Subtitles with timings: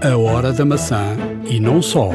[0.00, 2.10] A Hora da Maçã e não só.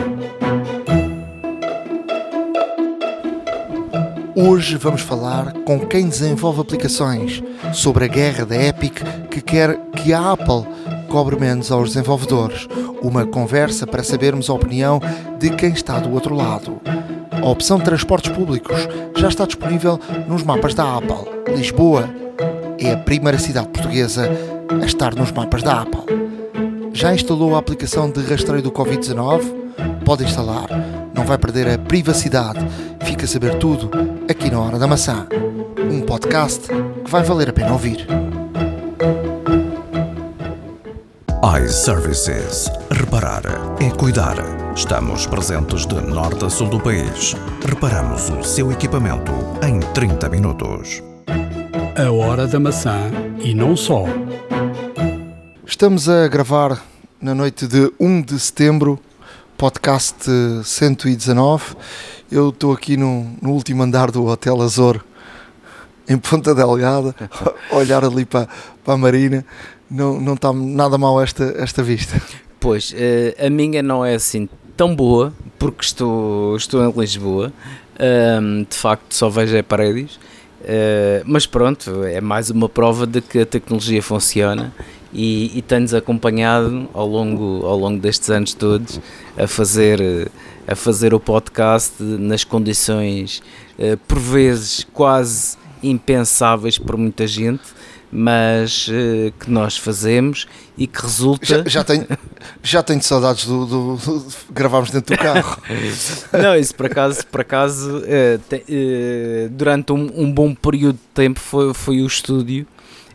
[4.33, 7.43] Hoje vamos falar com quem desenvolve aplicações
[7.73, 10.65] sobre a guerra da Epic que quer que a Apple
[11.09, 12.67] cobre menos aos desenvolvedores.
[13.01, 15.02] Uma conversa para sabermos a opinião
[15.38, 16.79] de quem está do outro lado.
[17.31, 18.77] A opção de transportes públicos
[19.18, 21.54] já está disponível nos mapas da Apple.
[21.54, 22.09] Lisboa
[22.79, 24.29] é a primeira cidade portuguesa
[24.81, 26.12] a estar nos mapas da Apple.
[26.94, 29.41] Já instalou a aplicação de rastreio do Covid-19?
[30.05, 30.67] Pode instalar.
[31.13, 32.59] Não vai perder a privacidade.
[33.04, 33.90] Fica a saber tudo
[34.30, 35.27] aqui na Hora da Maçã.
[35.91, 36.67] Um podcast
[37.03, 38.08] que vai valer a pena ouvir.
[41.66, 42.70] iServices.
[42.91, 43.44] Reparar
[43.81, 44.36] é cuidar.
[44.75, 47.36] Estamos presentes de norte a sul do país.
[47.66, 49.31] Reparamos o seu equipamento
[49.66, 51.02] em 30 minutos.
[51.98, 54.05] A Hora da Maçã e não só.
[55.66, 56.81] Estamos a gravar
[57.23, 59.00] na noite de 1 de setembro,
[59.58, 60.30] podcast
[60.66, 61.73] 119.
[62.30, 65.02] Eu estou aqui no, no último andar do Hotel Azor,
[66.06, 67.16] em Ponta Delgada,
[67.72, 68.50] a olhar ali para,
[68.84, 69.45] para a Marina.
[69.89, 72.22] Não, não está nada mal esta, esta vista.
[72.59, 77.53] Pois, eh, a minha não é assim tão boa, porque estou, estou em Lisboa.
[78.67, 80.19] De facto, só vejo é paredes.
[80.62, 84.73] Eh, mas pronto, é mais uma prova de que a tecnologia funciona
[85.14, 89.00] e, e tem-nos acompanhado ao longo, ao longo destes anos todos
[89.38, 90.30] a fazer,
[90.67, 93.41] a fazer o podcast nas condições,
[93.78, 97.61] eh, por vezes, quase impensáveis por muita gente,
[98.11, 100.47] mas eh, que nós fazemos
[100.78, 101.45] e que resulta.
[101.45, 102.08] Já, já, tenho,
[102.61, 105.58] já tenho saudades do, do, do, de gravarmos dentro do carro.
[106.34, 111.08] Não, isso por acaso, por acaso eh, te- eh, durante um, um bom período de
[111.14, 112.66] tempo foi, foi o estúdio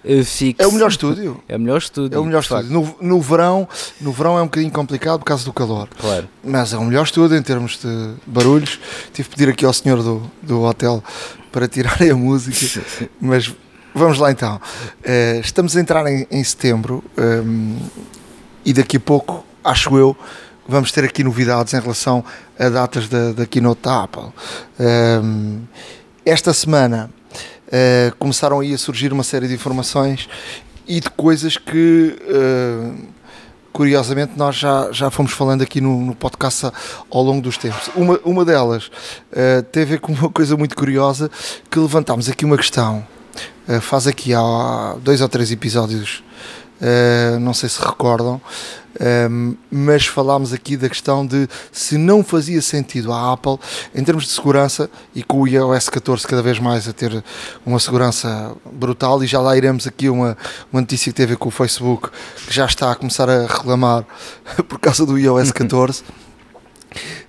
[0.05, 0.57] eh, fixo.
[0.63, 1.43] É o melhor estúdio.
[1.49, 2.17] É o melhor estúdio.
[2.17, 2.71] É o melhor estúdio.
[2.71, 3.69] No, no, verão,
[4.01, 5.89] no verão é um bocadinho complicado por causa do calor.
[5.99, 6.29] Claro.
[6.45, 8.81] Mas é o melhor estúdio em termos de barulhos.
[9.13, 11.03] Tive que pedir aqui ao senhor do, do hotel
[11.53, 12.83] para tirarem a música.
[13.21, 13.55] Mas
[13.95, 14.61] vamos lá então.
[15.03, 17.77] Eh, estamos a entrar em, em setembro ehm,
[18.65, 20.17] e daqui a pouco, acho eu,
[20.69, 22.25] vamos ter aqui novidades em relação
[22.59, 24.31] a datas da, da keynote da Apple.
[24.79, 25.61] Ehm,
[26.25, 27.11] esta semana
[27.71, 30.29] eh, começaram aí a surgir uma série de informações
[30.87, 32.93] e de coisas que eh,
[33.73, 36.71] curiosamente nós já, já fomos falando aqui no, no podcast
[37.11, 37.91] ao longo dos tempos.
[37.95, 38.91] Uma, uma delas
[39.33, 41.31] eh, tem a ver com uma coisa muito curiosa
[41.71, 43.07] que levantámos aqui uma questão.
[43.83, 46.25] faz aqui há dois ou três episódios,
[47.41, 48.41] não sei se recordam,
[48.99, 49.29] eh,
[49.71, 53.59] mas falámos aqui da questão de se não fazia sentido a Apple,
[53.95, 57.23] em termos de segurança, e com o iOS 14 cada vez mais a ter
[57.65, 60.37] uma segurança brutal, e já lá iremos aqui uma,
[60.73, 62.11] uma notícia que ver com o Facebook,
[62.47, 64.05] que já está a começar a reclamar
[64.69, 66.03] por causa do iOS 14.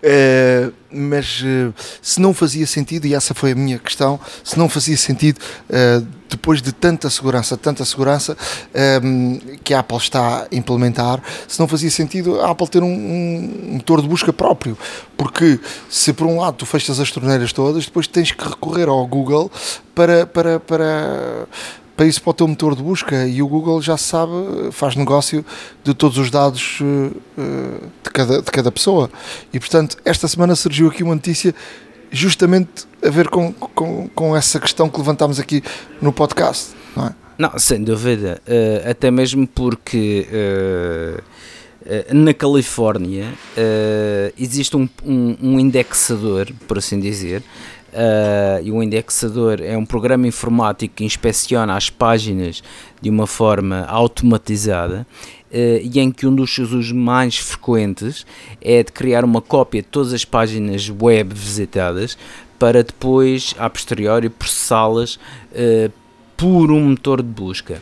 [0.01, 1.71] Eh, mas eh,
[2.01, 5.39] se não fazia sentido, e essa foi a minha questão, se não fazia sentido,
[5.69, 8.37] eh, depois de tanta segurança, tanta segurança
[8.73, 8.99] eh,
[9.63, 13.73] que a Apple está a implementar, se não fazia sentido a Apple ter um, um
[13.73, 14.77] motor de busca próprio,
[15.17, 15.59] porque
[15.89, 19.51] se por um lado tu fechas as torneiras todas, depois tens que recorrer ao Google
[19.93, 21.47] para, para, para,
[21.99, 24.31] para isso para o teu motor de busca e o Google já sabe,
[24.71, 25.45] faz negócio
[25.83, 29.11] de todos os dados eh, eh, de cada, de cada pessoa.
[29.51, 31.53] E portanto, esta semana surgiu aqui uma notícia
[32.09, 35.61] justamente a ver com, com, com essa questão que levantámos aqui
[36.01, 36.73] no podcast.
[36.95, 37.15] Não é?
[37.37, 38.41] Não, sem dúvida.
[38.47, 41.21] eh, até mesmo porque eh,
[41.85, 43.33] eh, na Califórnia
[44.37, 47.43] existe um, um, um indexador, por assim dizer.
[47.93, 52.63] Eh, e o indexador é um programa informático que inspeciona as páginas
[53.01, 55.05] de uma forma automatizada
[55.51, 58.25] eh, e em que um dos usos mais frequentes
[58.61, 62.17] é de criar uma cópia de todas as páginas web visitadas
[62.59, 65.17] para depois, a posteriori, processá-las
[65.53, 65.89] eh,
[66.35, 67.81] por um motor de busca.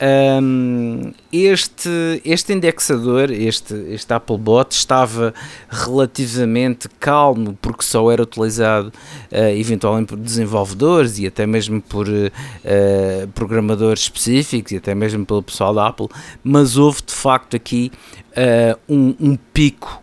[0.00, 5.34] Um, este, este indexador, este, este Applebot, estava
[5.68, 13.28] relativamente calmo porque só era utilizado uh, eventualmente por desenvolvedores e até mesmo por uh,
[13.34, 16.08] programadores específicos e até mesmo pelo pessoal da Apple,
[16.42, 17.92] mas houve de facto aqui
[18.30, 20.02] uh, um, um pico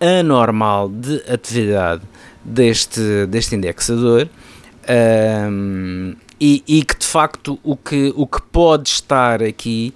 [0.00, 2.02] anormal de atividade
[2.44, 4.28] deste, deste indexador.
[4.88, 9.94] Um, e, e, que de facto o que, o que pode estar aqui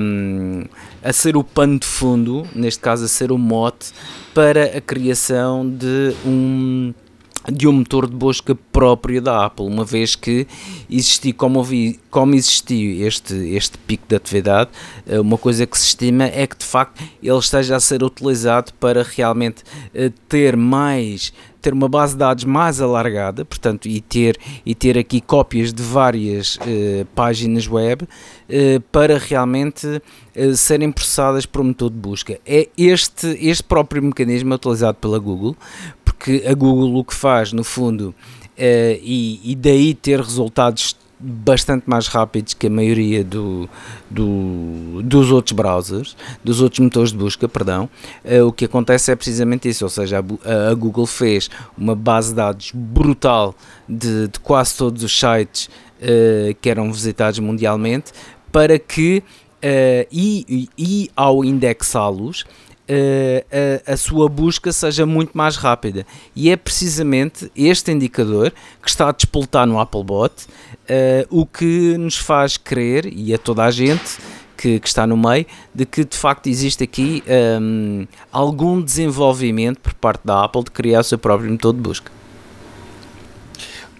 [0.00, 0.64] um,
[1.02, 3.92] a ser o pano de fundo, neste caso a ser o mote,
[4.34, 6.94] para a criação de um,
[7.50, 10.46] de um motor de busca próprio da Apple, uma vez que
[10.88, 11.64] existi, como,
[12.10, 14.70] como existiu este, este pico de atividade,
[15.06, 18.72] eh, uma coisa que se estima é que de facto ele esteja a ser utilizado
[18.74, 21.32] para realmente eh, ter mais
[21.62, 24.36] ter uma base de dados mais alargada, portanto, e ter,
[24.66, 28.06] e ter aqui cópias de várias eh, páginas web
[28.48, 30.02] eh, para realmente
[30.34, 32.40] eh, serem processadas por um motor de busca.
[32.44, 35.56] É este, este próprio mecanismo utilizado pela Google,
[36.04, 38.12] porque a Google o que faz, no fundo,
[38.58, 43.68] e, e daí ter resultados bastante mais rápidos que a maioria do,
[44.10, 47.88] do, dos outros browsers, dos outros motores de busca, perdão,
[48.24, 51.48] uh, o que acontece é precisamente isso, ou seja, a, a, Google fez
[51.78, 53.54] uma base de dados brutal
[53.88, 58.12] de, de quase todos os sites uh, que eram visitados mundialmente
[58.50, 59.22] para que,
[59.58, 62.44] uh, e, e ao indexá-los,
[62.88, 66.06] a, a, a, sua busca seja muito mais rápida.
[66.34, 68.52] E é precisamente este indicador
[68.82, 70.32] que está a despoltar no Applebot
[70.82, 74.18] uh, o que nos faz crer, e a toda a gente
[74.56, 79.80] que, que, está no meio, de que de facto existe aqui um, ehm, algum desenvolvimento
[79.80, 82.21] por parte da Apple de criar o seu próprio método de busca.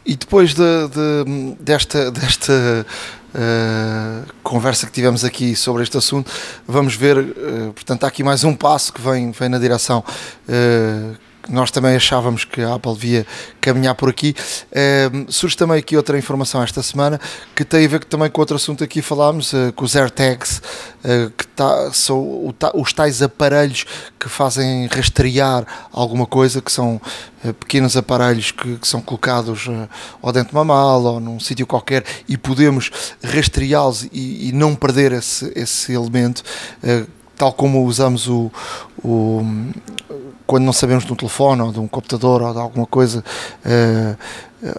[0.04, 2.86] E depois de, de, desta, desta
[3.34, 6.30] uh, conversa que tivemos aqui sobre este assunto,
[6.66, 10.04] vamos ver, uh, portanto, há aqui mais um passo que vem, vem na direção
[10.48, 11.16] uh,
[11.48, 13.26] nós também achávamos que a Apple devia
[13.60, 14.34] caminhar por aqui.
[14.70, 17.20] Uh, surge também aqui outra informação esta semana
[17.54, 20.58] que tem a ver também com outro assunto aqui falámos, uh, com os AirTags,
[21.04, 23.84] uh, que tá, são os tais aparelhos
[24.18, 27.00] que fazem rastrear alguma coisa, que são
[27.44, 29.68] uh, pequenos aparelhos que, que são colocados
[30.22, 32.90] ao dentro de uma mala ou num sítio qualquer e podemos
[33.22, 36.42] rastreá-los e, e, não perder esse, esse elemento
[37.36, 38.52] tal como usamos o,
[39.02, 39.42] o,
[40.46, 43.24] quando não sabemos de um telefone ou de um computador ou de alguma coisa,
[43.64, 44.16] uh,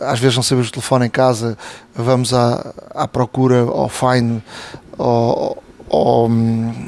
[0.02, 1.58] às vezes não sabemos do telefone em casa,
[1.94, 4.42] vamos à, à procura ao Find,
[4.98, 6.88] ou, ou um,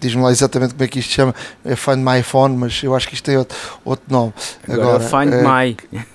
[0.00, 1.34] diz-me lá exatamente como é que isto se chama,
[1.64, 4.32] é Find My Phone, mas eu acho que isto tem outro, outro nome.
[4.68, 6.06] Agora, Agora Find uh, My.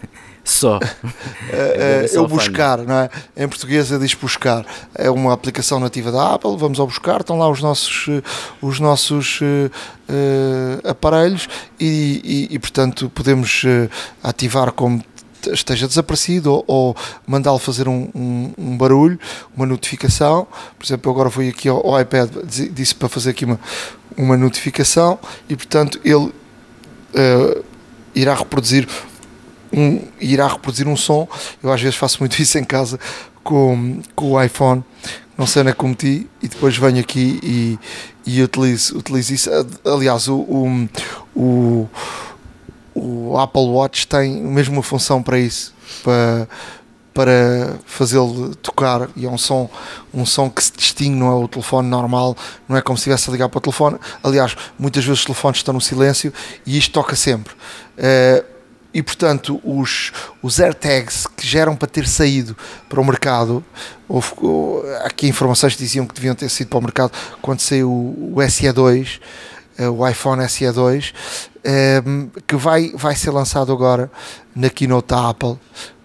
[0.43, 0.77] Só.
[1.51, 3.09] é, é, eu buscar, não é?
[3.35, 4.65] Em português diz buscar.
[4.93, 8.21] É uma aplicação nativa da Apple, vamos ao buscar, estão lá os nossos, eh,
[8.61, 9.71] os nossos uh,
[10.09, 11.47] uh, aparelhos
[11.79, 13.89] e, e, e, portanto, podemos uh,
[14.21, 15.03] ativar como
[15.51, 16.95] esteja desaparecido ou, ou
[17.25, 19.19] mandá-lo fazer um, um, um, barulho,
[19.55, 20.45] uma notificação.
[20.77, 22.29] Por exemplo, eu agora fui aqui ao, ao iPad,
[22.71, 23.59] disse para fazer aqui uma,
[24.17, 25.19] uma notificação
[25.49, 26.31] e, portanto, ele
[28.15, 28.87] irá reproduzir
[29.73, 31.27] um, irá reproduzir um som.
[31.61, 32.99] Eu às vezes faço muito isso em casa
[33.43, 34.83] com, com o iPhone,
[35.37, 37.79] não sei onde é como ti, e depois venho aqui e,
[38.25, 39.49] e utilizo, utilizo isso.
[39.83, 40.89] Aliás, o, o,
[41.35, 41.89] o,
[42.95, 45.73] o Apple Watch tem mesmo uma função para isso,
[46.03, 46.47] para,
[47.13, 49.69] para fazê-lo tocar e é um som,
[50.13, 52.37] um som que se distingue, não é o telefone normal,
[52.67, 53.97] não é como se estivesse a ligar para o telefone.
[54.23, 56.31] Aliás, muitas vezes os telefones estão no silêncio
[56.65, 57.53] e isto toca sempre.
[57.97, 58.52] Uh,
[58.93, 60.11] e portanto os,
[60.41, 62.55] os AirTags que geram para ter saído
[62.87, 63.63] para o mercado,
[64.07, 64.29] houve,
[65.03, 67.11] aqui informações que diziam que deviam ter sido para o mercado
[67.41, 69.19] quando saiu o, o SE2,
[69.77, 71.13] eh, o iPhone SE2,
[71.63, 74.11] ehm, que vai, vai ser lançado agora
[74.55, 75.57] na keynote da Apple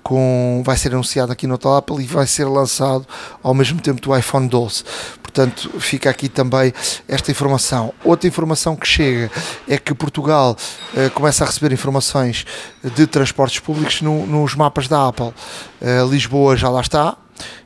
[0.08, 3.06] com, vai ser anunciado aqui no Apple e vai ser lançado
[3.42, 4.82] ao mesmo tempo do iPhone 12.
[5.22, 6.72] Portanto, fica aqui também
[7.06, 7.92] esta informação.
[8.02, 9.30] Outra informação que chega
[9.68, 10.56] é que Portugal
[10.94, 12.46] uh, começa a receber informações
[12.82, 15.26] de transportes públicos no, nos mapas da Apple.
[15.26, 17.14] Uh, Lisboa já lá está,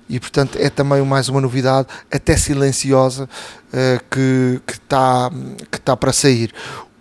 [0.09, 3.29] e portanto é também mais uma novidade, até silenciosa,
[3.69, 5.31] uh, que está
[5.71, 6.53] que tá para sair.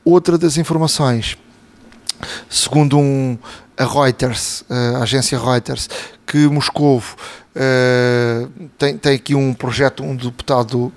[0.06, 1.36] Outra das informações,
[2.48, 3.40] segundo um,
[3.82, 5.90] a Reuters, a agência Reuters,
[6.26, 10.92] que Moscou uh, tem, tem aqui um projeto, um deputado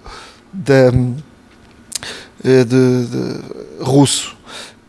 [2.45, 4.37] eh, de, de, russo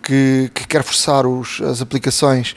[0.03, 2.53] que, que, quer forçar os, as aplicações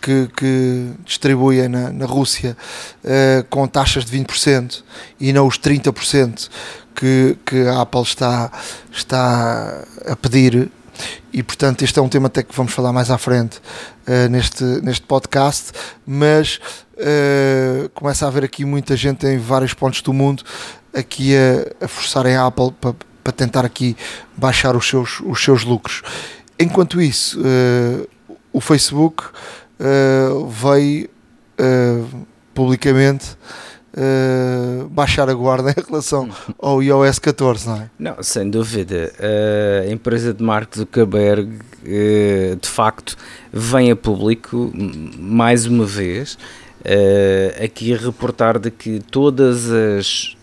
[0.00, 2.56] que, que distribuem na, na Rússia
[3.02, 4.84] uh, com taxas de 20%
[5.18, 6.48] e não os 30%
[6.94, 8.52] que, que a Apple está,
[8.92, 10.70] está a pedir
[11.32, 13.58] e portanto este é um tema até que vamos falar mais à frente
[14.06, 15.72] uh, neste, neste podcast,
[16.06, 16.60] mas
[16.94, 20.44] uh, começa a haver aqui muita gente em vários pontos do mundo
[20.94, 22.72] aqui a, a forçarem a Apple
[23.22, 23.96] para, tentar aqui
[24.36, 26.02] baixar os seus, os seus lucros.
[26.58, 28.08] Enquanto isso, uh,
[28.52, 29.24] o Facebook
[30.48, 31.08] veio
[32.54, 33.36] publicamente
[33.96, 37.90] uh, baixar a guarda em relação ao iOS 14, não é?
[37.98, 39.12] Não, sem dúvida.
[39.18, 43.16] Uh, a empresa de Mark Zuckerberg, uh, de facto,
[43.52, 44.72] vem a público,
[45.18, 46.38] mais uma vez,
[47.62, 50.36] aqui a reportar de que todas as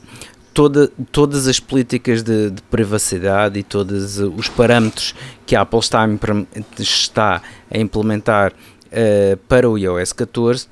[0.54, 5.16] toda, todas as políticas de, de, privacidade e todos os parâmetros
[5.46, 7.42] que a Apple está a, está
[7.72, 10.68] a implementar uh, para o iOS 14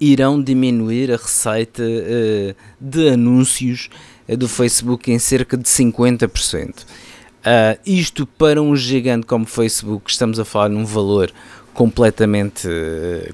[0.00, 3.88] irão diminuir a receita uh, de anúncios
[4.28, 6.82] uh, do Facebook em cerca de 50%.
[6.82, 11.32] Uh, isto para um gigante como o Facebook, estamos a falar num valor
[11.72, 12.66] completamente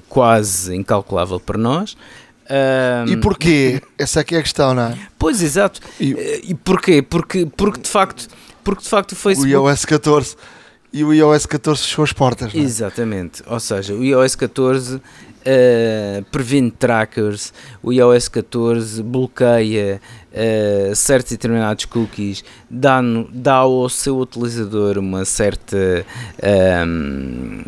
[0.09, 1.95] quase incalculável para nós.
[3.07, 3.81] e porquê?
[3.97, 4.97] Essa aqui é a questão, não é?
[5.17, 5.79] Pois, exato.
[5.97, 7.01] E, e porquê?
[7.01, 8.27] Porque, porque, de facto,
[8.61, 9.55] porque de facto o Facebook...
[9.55, 10.35] O iOS 14
[10.93, 12.53] e o iOS 14 fechou as portas.
[12.53, 12.57] É?
[12.57, 15.01] Exatamente, ou seja, o iOS 14
[15.43, 23.55] uh, eh, previne trackers, o iOS 14 bloqueia uh, certos e determinados cookies, dá, dá
[23.55, 26.05] ao seu utilizador uma certa.
[26.41, 27.65] Um, ehm,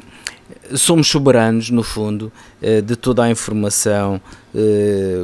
[0.74, 4.22] somos soberanos, no fundo, uh, de toda a informação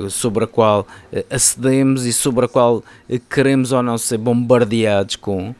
[0.10, 0.86] sobre a qual
[1.30, 2.84] acedemos e sobre a qual
[3.30, 5.56] queremos ou não ser bombardeados com.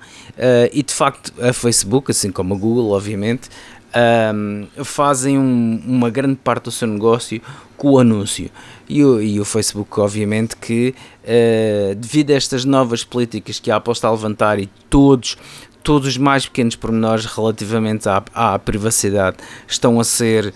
[0.74, 3.50] e de facto, a Facebook, assim como a Google, obviamente,
[3.94, 7.42] um, fazem um, uma grande parte do seu negócio
[7.78, 8.50] com o anúncio.
[8.88, 10.94] E o, e o Facebook, obviamente, que
[11.24, 15.38] uh, devido a estas novas políticas que a Apple está a levantar e todos,
[15.84, 20.54] todos os mais pequenos pormenores relativamente à, à privacidade estão a ser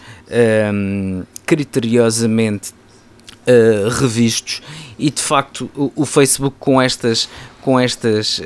[0.73, 2.73] um, criteriosamente
[3.47, 4.61] uh, revistos
[4.97, 7.27] e de facto o, o, Facebook com estas
[7.61, 8.39] com estas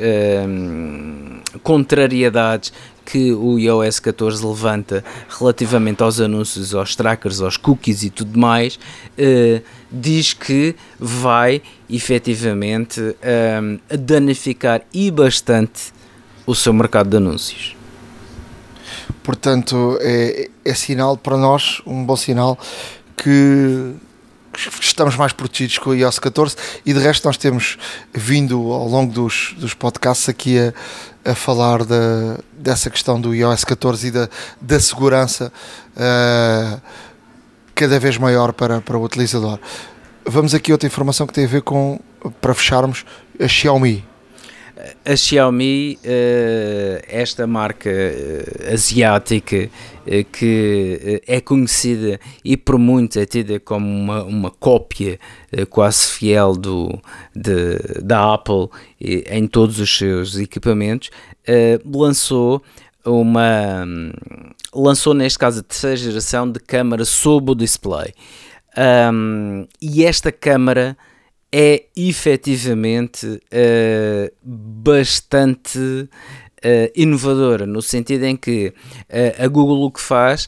[1.61, 2.71] contrariedades
[3.11, 5.03] que o iOS 14 levanta
[5.39, 13.01] relativamente aos anúncios, aos trackers, aos cookies e tudo mais, uh, diz que vai efetivamente
[13.01, 15.91] uh, danificar e bastante
[16.45, 17.75] o seu mercado de anúncios.
[19.23, 22.57] Portanto, é, é sinal para nós, um bom sinal,
[23.17, 23.93] que
[24.81, 27.77] estamos mais protegidos com o iOS 14 e de resto nós temos
[28.13, 33.63] vindo ao longo dos, dos podcasts aqui a, a falar da, dessa questão do iOS
[33.63, 35.51] 14 e da, da segurança
[35.95, 36.81] uh,
[37.75, 39.59] cada vez maior para, para o utilizador.
[40.25, 41.99] Vamos aqui outra informação que tem a ver com,
[42.41, 43.05] para fecharmos,
[43.39, 44.08] a Xiaomi.
[45.03, 49.69] A Xiaomi, eh, esta marca eh, asiática
[50.07, 55.19] eh, que é conhecida e por muitos é tida como uma, uma cópia
[55.69, 56.97] quase fiel do,
[57.35, 58.69] de, da Apple
[59.01, 61.09] em todos os seus equipamentos,
[61.85, 62.63] lançou
[63.03, 63.85] uma
[64.73, 68.13] lançou neste caso a terceira geração de câmara sob o display.
[68.77, 70.95] Um, e esta câmara
[71.51, 78.67] é efetivamente uh, bastante uh, inovadora, no sentido em que
[79.09, 80.47] uh, a Google o que faz,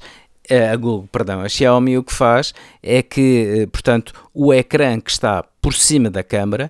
[0.50, 2.54] a Google, perdão, a Xiaomi o que faz
[2.84, 6.70] é que, portanto, o ecrã que está por cima da câmara,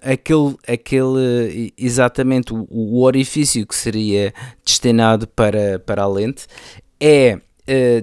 [0.00, 4.32] aquele, aquele exatamente o, o, orifício que seria
[4.64, 6.46] destinado para, para a lente,
[7.00, 7.40] é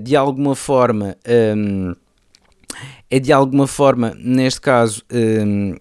[0.01, 1.15] de alguma forma.
[1.55, 1.95] Um,
[3.09, 5.75] é de alguma forma, neste caso, um,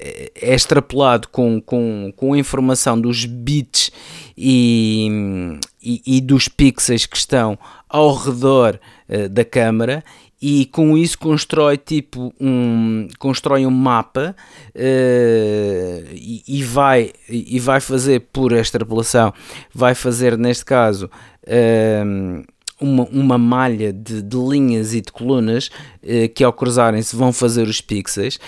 [0.00, 3.90] é extrapolado com, com, com a informação dos bits
[4.36, 7.58] e, e, e dos pixels que estão
[7.88, 10.04] ao redor uh, da câmara
[10.40, 14.36] e com isso constrói tipo um constrói um mapa
[14.72, 19.34] uh, e, e, vai e vai fazer por extrapolação
[19.74, 21.06] vai fazer neste caso
[21.42, 22.44] uh,
[22.80, 25.70] uma, uma malha de, de, linhas e de colunas
[26.02, 28.38] eh, que ao cruzarem-se vão fazer os pixels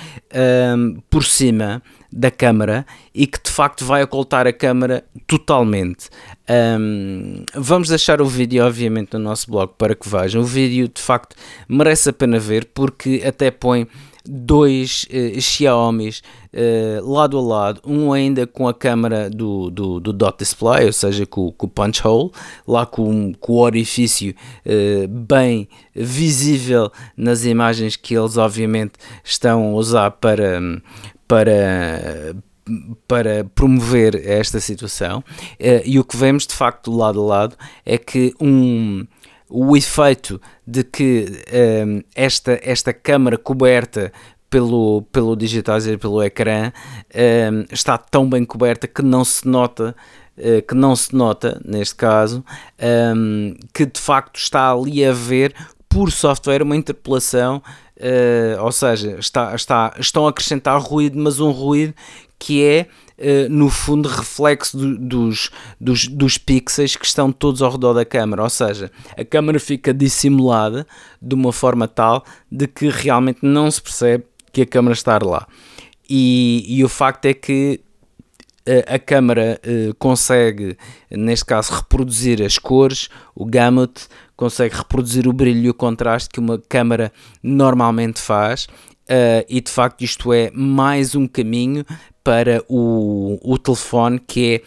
[0.77, 1.83] um, por cima
[2.13, 2.85] da câmara
[3.15, 6.09] e que de facto vai ocultar a câmara totalmente.
[6.49, 10.43] Um, vamos deixar o vídeo obviamente no nosso blog para que vejam.
[10.43, 11.37] O vídeo de facto
[11.69, 13.87] merece a pena ver porque até põe
[14.25, 16.23] dois uh, Xiaomi's
[16.53, 20.93] uh, lado a lado, um ainda com a câmera do, do, do dot display, ou
[20.93, 22.31] seja, com, com o punch hole,
[22.67, 24.35] lá com, com o orifício
[24.67, 28.93] uh, bem visível nas imagens que eles obviamente
[29.25, 30.61] estão a usar para,
[31.27, 32.35] para,
[33.07, 35.25] para promover esta situação.
[35.85, 39.07] e o que vemos de facto lado a lado é que um
[39.51, 44.13] o efeito de que um, ehm, esta, esta câmara coberta
[44.49, 46.73] pelo, pelo digitizer, pelo ecrã, um,
[47.13, 49.95] ehm, está tão bem coberta que não se nota
[50.39, 52.45] uh, que não se nota neste caso
[52.81, 55.55] um, ehm, que de facto está ali a ver
[55.89, 57.63] por software uma interpolação
[58.01, 61.95] uh, ou seja, está, está, estão a acrescentar ruído, mas um ruído
[62.39, 62.87] que é
[63.21, 68.03] Uh, no fundo reflexo do, dos, dos, dos pixels que estão todos ao redor da
[68.03, 70.87] câmera, ou seja, a câmera fica dissimulada
[71.21, 75.47] de uma forma tal de que realmente não se percebe que a câmera está lá.
[76.09, 77.81] E, e o facto é que
[78.87, 80.77] a câmara uh, consegue,
[81.11, 86.39] neste caso, reproduzir as cores, o gamut, consegue reproduzir o brilho e o contraste que
[86.39, 87.13] uma câmara
[87.43, 88.65] normalmente faz.
[89.11, 91.85] Uh, e de facto, isto é mais um caminho
[92.23, 94.63] para o, o telefone que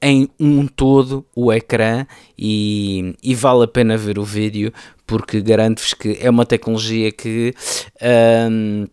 [0.00, 2.06] é em um todo o ecrã
[2.38, 4.72] e, e vale a pena ver o vídeo
[5.06, 7.54] porque garanto-vos que é uma tecnologia que.
[8.50, 8.86] Um,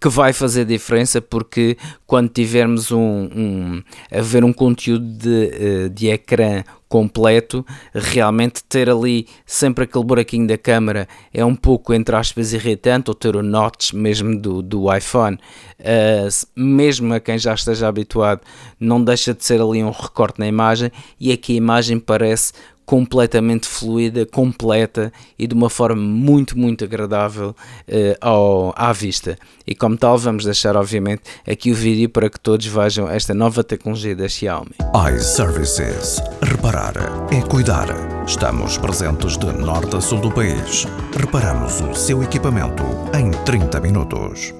[0.00, 1.76] que vai fazer diferença porque
[2.06, 7.64] quando tivermos um, um a ver um conteúdo de, eh, de ecrã completo,
[7.94, 13.14] realmente ter ali sempre aquele buraquinho da câmera é um pouco, entre aspas, irritante, ou
[13.14, 15.38] ter o notch mesmo do, do iPhone,
[15.78, 18.40] uh, mesmo a quem já esteja habituado,
[18.80, 20.90] não deixa de ser ali um recorte na imagem,
[21.20, 22.52] e aqui a imagem parece
[22.90, 29.38] completamente fluida, completa e de uma forma muito, muito agradável uh, ao, à vista.
[29.64, 33.62] E como tal, vamos deixar, obviamente, aqui o vídeo para que todos vejam esta nova
[33.62, 34.72] tecnologia da Xiaomi.
[35.14, 36.20] iServices.
[36.42, 36.94] Reparar
[37.32, 37.86] é cuidar.
[38.26, 40.84] Estamos presentes de norte a sul do país.
[41.16, 42.82] Reparamos o seu equipamento
[43.16, 44.52] em 30 minutos.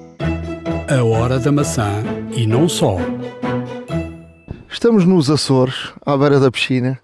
[0.89, 2.01] A hora da maçã
[2.33, 2.95] e não só.
[4.71, 6.97] Estamos nos Açores, à beira da piscina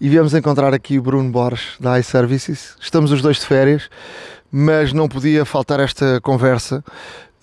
[0.00, 2.76] e viemos encontrar aqui o Bruno Borges da iServices.
[2.80, 3.88] Estamos os dois de férias,
[4.50, 6.84] mas não podia faltar esta conversa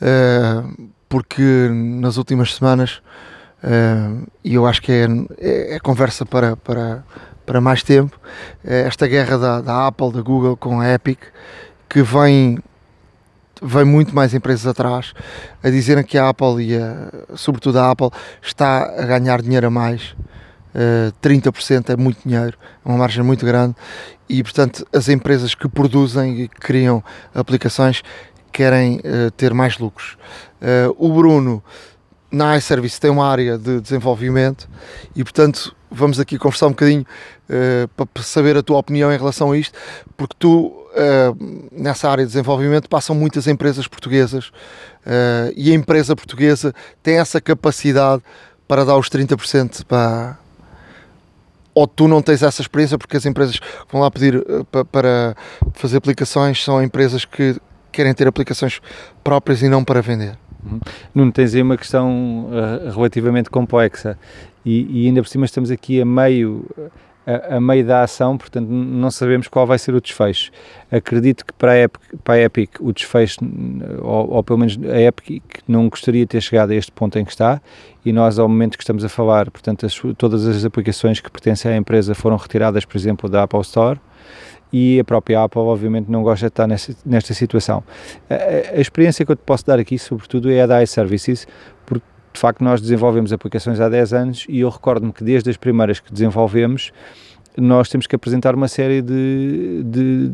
[0.02, 3.02] uh, porque nas últimas semanas
[3.64, 5.08] uh, e eu acho que é,
[5.38, 7.04] é, é, conversa para, para,
[7.46, 8.20] para mais tempo
[8.64, 11.20] é esta guerra da, da Apple, da Google com a Epic
[11.90, 12.58] que vem
[13.62, 15.14] vem muito mais empresas atrás
[15.64, 18.10] a dizerem que a Apple e a, sobretudo a Apple
[18.42, 20.16] está a ganhar dinheiro a mais
[20.74, 23.76] uh, eh, 30% é muito dinheiro, é uma margem muito grande
[24.28, 27.04] e, portanto, as empresas que produzem e criam
[27.34, 28.02] aplicações
[28.52, 30.18] querem uh, ter mais lucros.
[30.62, 31.64] Uh, o Bruno,
[32.32, 34.70] na iService, tem uma área de desenvolvimento
[35.16, 37.06] e, portanto, vamos aqui conversar um bocadinho
[37.96, 39.78] para saber a tua opinião em relação a isto,
[40.18, 40.74] porque tu,
[41.72, 44.50] nessa área de desenvolvimento, passam muitas empresas portuguesas
[45.56, 48.24] e a empresa portuguesa tem essa capacidade
[48.68, 50.40] para dar os 30% para,
[51.74, 53.60] ou tu não tens essa experiência porque as empresas
[53.92, 55.36] vão lá pedir uh, para
[55.74, 57.56] fazer aplicações são empresas que
[57.92, 58.82] querem ter aplicações
[59.24, 60.38] próprias e não para vender?
[60.66, 60.80] Uhum.
[61.14, 64.18] Nuno, tens aí uma questão uh, relativamente complexa
[64.66, 66.66] e, e, ainda por cima estamos aqui a meio
[67.26, 70.52] a, a, meio da ação, portanto não sabemos qual vai ser o desfecho.
[70.92, 73.40] Acredito que para a Epic, para a Epic o desfecho,
[74.02, 77.26] ou, ou, pelo menos a Epic não gostaria de ter chegado a este ponto em
[77.26, 77.62] que está,
[78.06, 81.72] e nós ao momento que estamos a falar, portanto as, todas as aplicações que pertencem
[81.72, 84.00] à empresa foram retiradas, por exemplo, da Apple Store,
[84.74, 87.84] e a própria Apple obviamente não gosta de estar nesta, nesta situação.
[88.28, 91.48] A, a, experiência que eu te posso dar aqui, sobretudo, é a da iServices,
[92.34, 96.00] de facto nós desenvolvemos aplicações há 10 anos e eu recordo-me que desde as primeiras
[96.00, 96.92] que desenvolvemos
[97.58, 100.32] nós temos que apresentar uma série de, de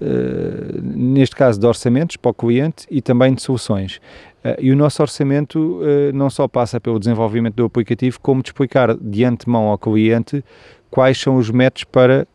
[0.00, 4.00] uh, neste caso de orçamentos para o cliente e também de soluções.
[4.44, 8.48] Uh, e o nosso orçamento uh, não só passa pelo desenvolvimento do aplicativo, como de
[8.48, 10.44] explicar de antemão ao cliente
[10.90, 12.26] quais são os métodos para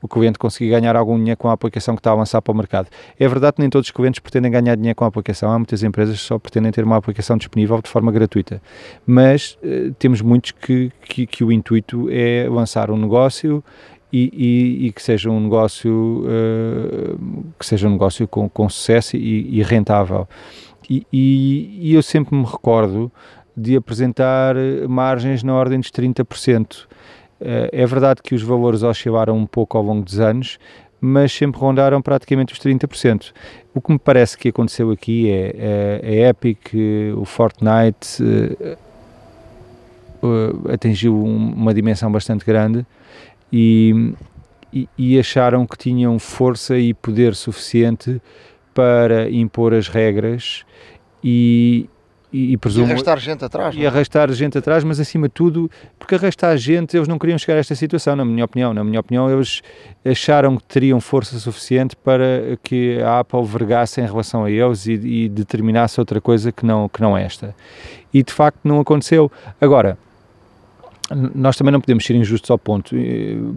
[0.00, 2.56] o cliente conseguir ganhar algum dinheiro com a aplicação que está a lançar para o
[2.56, 2.88] mercado.
[3.18, 5.82] É verdade que nem todos os clientes pretendem ganhar dinheiro com a aplicação, há muitas
[5.82, 8.62] empresas que só pretendem ter uma aplicação disponível de forma gratuita,
[9.06, 13.62] mas uh, temos muitos que, que, que, o intuito é lançar um negócio
[14.12, 19.16] e, e, e que seja um negócio uh, que seja um negócio com, com sucesso
[19.16, 20.26] e, e rentável.
[20.90, 23.12] E eu sempre me recordo
[23.58, 24.54] de apresentar
[24.88, 26.86] margens na ordem dos 30%.
[27.40, 30.58] Eh, é verdade que os valores oscilaram um pouco ao longo dos anos,
[31.00, 33.32] mas sempre rondaram praticamente os 30%.
[33.74, 36.72] O que me parece que aconteceu aqui é, é, é Epic,
[37.16, 38.76] o Fortnite uh,
[40.26, 42.84] uh, atingiu uma dimensão bastante grande
[43.52, 44.12] e,
[44.72, 48.20] e, e, acharam que tinham força e poder suficiente
[48.74, 50.64] para impor as regras
[51.22, 51.88] e,
[52.32, 53.74] e, e, presumo, e arrastar gente atrás.
[53.74, 53.86] E é?
[53.86, 57.58] arrastar gente atrás, mas acima de tudo, porque arrastar gente, eles não queriam chegar a
[57.58, 58.74] esta situação, na minha opinião.
[58.74, 59.62] Na minha opinião, eles
[60.04, 64.92] acharam que teriam força suficiente para que a Apple vergasse em relação a eles e,
[64.92, 67.54] e determinasse outra coisa que não, que não esta.
[68.12, 69.30] E de facto não aconteceu.
[69.60, 69.98] Agora,
[71.10, 72.94] nós também não podemos ser injustos ao ponto.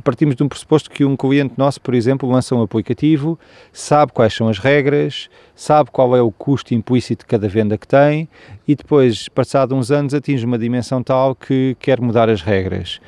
[0.03, 3.37] Partimos de um pressuposto que um cliente nosso, por exemplo, lança um aplicativo,
[3.73, 7.87] sabe quais são as regras, sabe qual é o custo implícito de cada venda que
[7.87, 8.29] tem
[8.67, 13.01] e depois, passado uns anos, atinge uma dimensão tal que quer mudar as regras.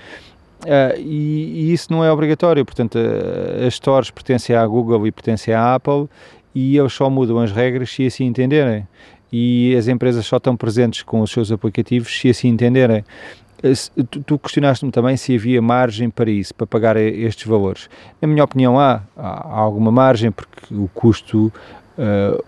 [0.63, 5.11] Uh, e, e, isso não é obrigatório, portanto, uh, as stores pertencem à Google e
[5.11, 6.07] pertencem à Apple
[6.55, 8.87] e eles só mudam as regras se assim entenderem.
[9.31, 13.03] E as empresas só estão presentes com os seus aplicativos se assim entenderem.
[13.63, 17.89] Uh, tu, questionaste-me também se havia margem para isso, para pagar estes valores.
[18.21, 21.51] Na minha opinião, há, há alguma margem, porque o custo,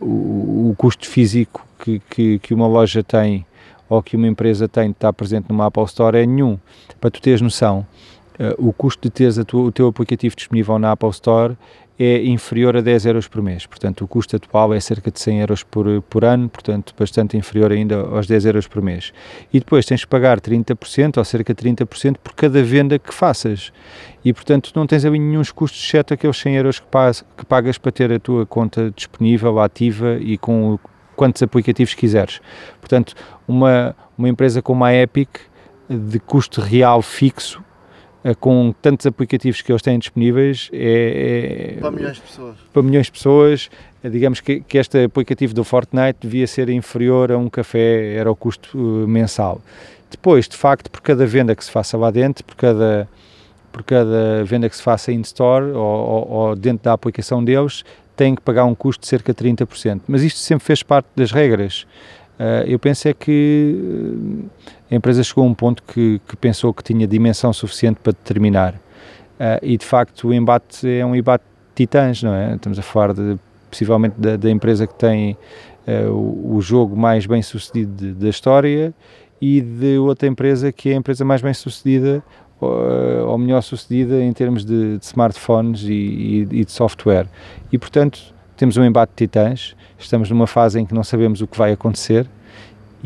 [0.01, 3.45] o, o, custo físico que, que, que uma loja tem
[3.89, 6.57] ou que uma empresa tem de estar presente numa Apple Store é nenhum.
[6.99, 7.85] Para tu teres noção,
[8.39, 11.55] uh, o custo de teres o teu aplicativo disponível na Apple Store
[11.97, 13.65] é inferior a 10 euros por mês.
[13.65, 17.71] Portanto, o custo atual é cerca de 100 euros por, por ano, portanto, bastante inferior
[17.71, 19.13] ainda aos 10 euros por mês.
[19.53, 23.71] E depois tens que pagar 30% ou cerca de 30% por cada venda que faças.
[24.23, 26.87] E, portanto, não tens ali nenhum custos, exceto aqueles 100 euros que,
[27.37, 30.77] que pagas para ter a tua conta disponível, ativa e com
[31.15, 32.41] quantos aplicativos quiseres.
[32.79, 33.15] Portanto,
[33.47, 35.29] uma, uma empresa como a Epic,
[35.87, 37.63] de custo real fixo,
[38.33, 42.55] com tantos aplicativos que eles têm disponíveis, é, é para milhões de pessoas.
[42.73, 43.69] Para milhões de pessoas,
[44.03, 48.31] eh, digamos que, que este aplicativo do Fortnite devia ser inferior a um café, era
[48.31, 49.61] o custo uh, mensal.
[50.09, 53.07] Depois, de facto, por cada venda que se faça lá dentro, por cada,
[53.71, 57.83] por cada venda que se faça in-store ou, ou, ou, dentro da aplicação deles,
[58.15, 60.01] tem que pagar um custo de cerca de 30%.
[60.07, 61.85] Mas isto sempre fez parte das regras.
[62.39, 66.73] Uh, eu penso é que eh, a empresa chegou a um ponto que, que pensou
[66.73, 68.73] que tinha dimensão suficiente para determinar.
[68.73, 72.55] Uh, e de facto o embate é um embate de titãs, não é?
[72.55, 73.37] Estamos a falar de,
[73.69, 75.37] possivelmente da, da empresa que tem
[75.85, 78.93] uh, o, o, jogo mais bem sucedido da história
[79.41, 82.23] e de outra empresa que é a empresa mais bem sucedida
[83.27, 87.27] ou melhor sucedida em termos de, de smartphones e, e, e de software.
[87.69, 91.47] E portanto temos um embate de titãs, estamos numa fase em que não sabemos o
[91.47, 92.25] que vai acontecer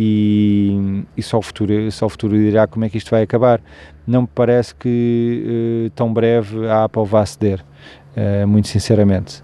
[0.02, 3.60] e, e só, o futuro, só o futuro dirá como é que isto vai acabar.
[4.08, 7.66] Não me parece que uh, tão breve a Apple vá ceder,
[8.16, 9.44] uh, muito sinceramente.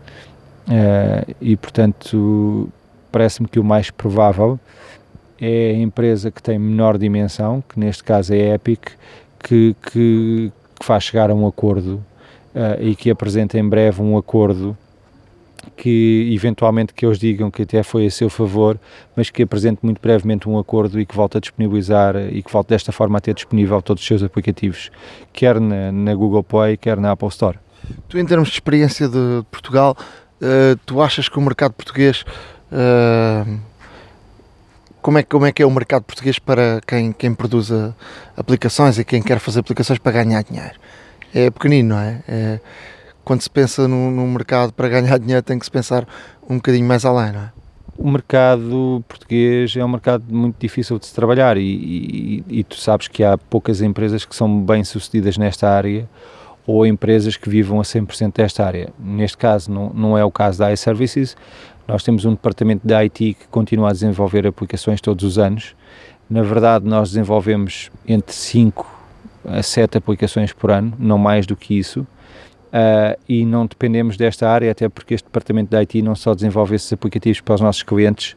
[0.65, 2.69] Uh, e portanto,
[3.11, 4.57] parece-me que o mais provável
[5.41, 8.91] é a empresa que tem menor dimensão, que neste caso é a Epic,
[9.43, 12.01] que, que, que faz chegar a um acordo
[12.79, 14.77] e que apresenta em breve um acordo
[15.75, 18.79] que eventualmente que eles digam que até foi a seu favor,
[19.15, 22.69] mas que apresente muito brevemente um acordo e que volte a disponibilizar e que volte
[22.69, 24.91] desta forma a ter disponível todos os seus aplicativos,
[25.33, 27.59] quer na, na Google Play, quer na Apple Store.
[28.07, 29.95] Tu, em termos de experiência de Portugal,
[30.41, 32.23] uh, tu achas que o mercado português.
[32.71, 33.59] Uh,
[35.01, 37.69] como é, como é que é o mercado português para quem, quem produz
[38.35, 40.79] aplicações e quem quer fazer aplicações para ganhar dinheiro?
[41.31, 42.21] É pequenino, não é?
[42.27, 42.59] é
[43.25, 46.07] quando se pensa no, no, mercado para ganhar dinheiro tem que se pensar
[46.47, 47.51] um bocadinho mais além, não é?
[47.97, 52.75] O mercado português é um mercado muito difícil de se trabalhar e, e, e tu
[52.75, 56.07] sabes que há poucas empresas que são bem sucedidas nesta área
[56.67, 58.89] ou empresas que vivam a 100% desta área.
[58.99, 61.37] Neste caso não, não é o caso da iServices,
[61.87, 65.73] nós temos um departamento de IT que continua a desenvolver aplicações todos os anos.
[66.29, 68.93] Na verdade, nós desenvolvemos entre 5
[69.45, 72.05] a 7 aplicações por ano, não mais do que isso
[72.75, 76.75] uh, e não dependemos desta área, até porque este departamento de IT não só desenvolve
[76.75, 78.35] esses aplicativos para os nossos clientes,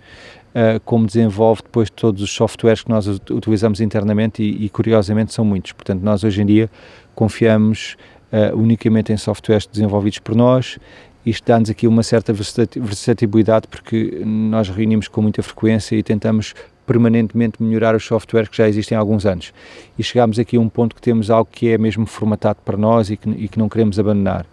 [0.55, 5.45] uh, como desenvolve depois todos os softwares que nós utilizamos internamente e, e, curiosamente são
[5.45, 5.73] muitos.
[5.73, 6.71] Portanto, nós hoje em dia
[7.15, 7.97] confiamos
[8.33, 10.79] uh, unicamente em softwares desenvolvidos por nós.
[11.27, 16.55] Isto dá-nos aqui uma certa versatilidade porque nós reunimos com muita frequência e tentamos
[16.89, 19.53] permanentemente melhorar os softwares que já existem há alguns anos.
[19.99, 23.11] E chegámos aqui a um ponto que temos algo que é mesmo formatado para nós
[23.11, 24.47] e que, e que não queremos abandonar.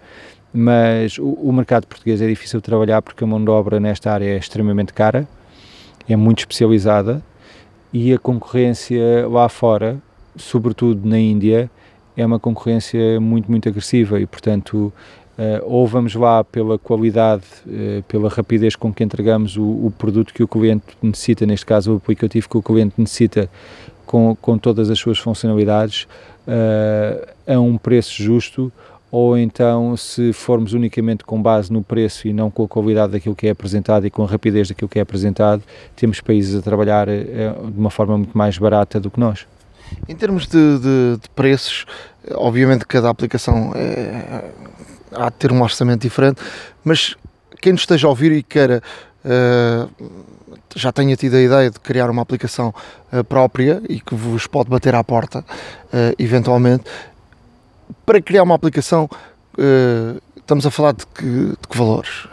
[0.54, 4.12] Mas o, o, mercado português é difícil de trabalhar porque a mão de obra nesta
[4.12, 5.26] área é extremamente cara,
[6.08, 7.24] é muito especializada
[7.92, 9.98] e a concorrência lá fora,
[10.36, 11.72] sobretudo na Índia,
[12.18, 14.92] é uma concorrência muito, muito agressiva e, portanto,
[15.38, 20.34] Uh, ou vamos lá pela qualidade, uh, pela rapidez com que entregamos o, o, produto
[20.34, 23.50] que o cliente necessita, neste caso o aplicativo que o cliente necessita,
[24.06, 26.08] com, com todas as suas funcionalidades,
[26.48, 28.72] uh, a um preço justo,
[29.12, 33.36] ou então se formos unicamente com base no preço e não com a qualidade daquilo
[33.36, 35.62] que é apresentado e com a rapidez daquilo que é apresentado,
[35.98, 39.46] temos países a trabalhar de uma forma muito mais barata do que nós.
[40.08, 41.86] Em termos de, de, de preços,
[42.34, 44.44] obviamente cada aplicação é
[45.12, 46.42] há de ter um orçamento diferente,
[46.84, 47.16] mas
[47.62, 48.82] quem nos esteja a ouvir e queira
[50.76, 52.74] já tenha tido a ideia de criar uma aplicação
[53.28, 55.44] própria e que vos pode bater à porta,
[56.20, 56.84] eventualmente.
[58.06, 59.10] Para criar uma aplicação,
[60.36, 62.28] estamos a falar de que, de que valores?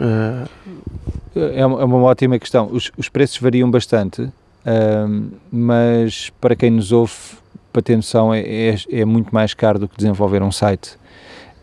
[1.35, 2.69] É, é uma ótima questão.
[2.71, 4.29] Os, os preços variam bastante,
[5.51, 7.13] mas para quem nos ouve,
[7.71, 10.97] para ter noção, é, é, é muito mais caro do que desenvolver um site.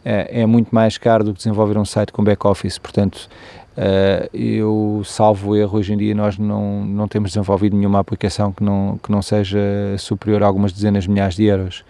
[0.04, 3.28] É, é, muito mais caro do que desenvolver um site com back-office, portanto,
[3.76, 8.62] uh, eu, salvo erro, hoje em dia nós não, não temos desenvolvido nenhuma aplicação que
[8.62, 9.58] não, que não seja
[9.98, 11.84] superior a algumas dezenas de milhares de euros.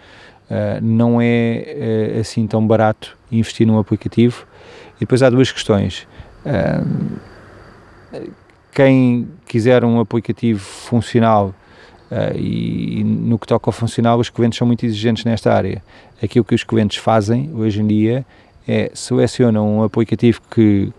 [0.49, 4.45] Uh, não é uh, assim tão barato investir num aplicativo.
[4.97, 6.07] E depois há duas questões.
[8.71, 11.55] quem quiser um aplicativo funcional
[12.11, 15.81] Uh, e, no que toca ao funcional, os clientes são muito exigentes nesta área.
[16.21, 18.25] Aquilo que os clientes fazem hoje em dia
[18.67, 20.91] é selecionam um aplicativo que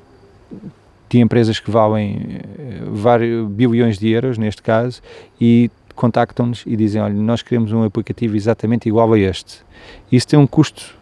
[1.08, 5.00] tem empresas que valem uh, vários bilhões de euros, neste caso,
[5.40, 9.60] e contactam-nos e dizem: Olha, nós queremos um aplicativo exatamente igual a este.
[10.10, 10.94] Isso tem um custo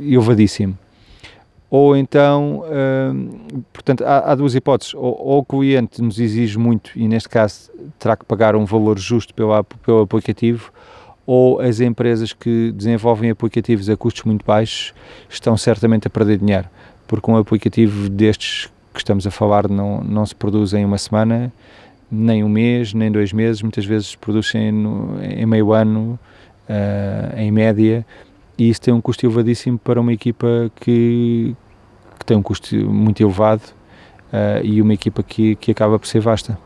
[0.00, 0.78] elevadíssimo
[1.70, 2.64] ou então,
[3.14, 7.28] hum, portanto, há, há, duas hipóteses, ou, ou, o cliente nos exige muito e neste
[7.28, 10.72] caso terá que pagar um valor justo pelo, pelo aplicativo,
[11.32, 14.92] ou as empresas que desenvolvem aplicativos a custos muito baixos
[15.28, 16.68] estão certamente a perder dinheiro,
[17.06, 21.52] porque um aplicativo destes que estamos a falar não, não se produz em uma semana,
[22.10, 26.18] nem um mês, nem dois meses, muitas vezes produzem no, em meio ano,
[26.68, 28.04] uh, em média,
[28.58, 31.54] e isso tem um custo elevadíssimo para uma equipa que,
[32.18, 33.62] que tem um custo muito elevado
[34.32, 36.58] uh, e uma equipa que, que acaba por ser vasta.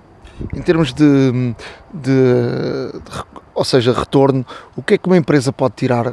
[0.54, 1.54] Em termos de,
[1.92, 4.44] de, de, ou seja, retorno,
[4.76, 6.12] o que é que uma empresa pode tirar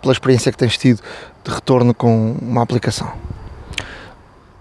[0.00, 1.00] pela experiência que tens tido
[1.44, 3.12] de retorno com uma aplicação?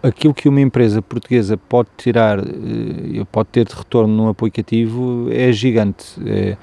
[0.01, 5.51] Aquilo que uma empresa portuguesa pode tirar, eh, pode ter de retorno num aplicativo é
[5.51, 6.57] gigante, é,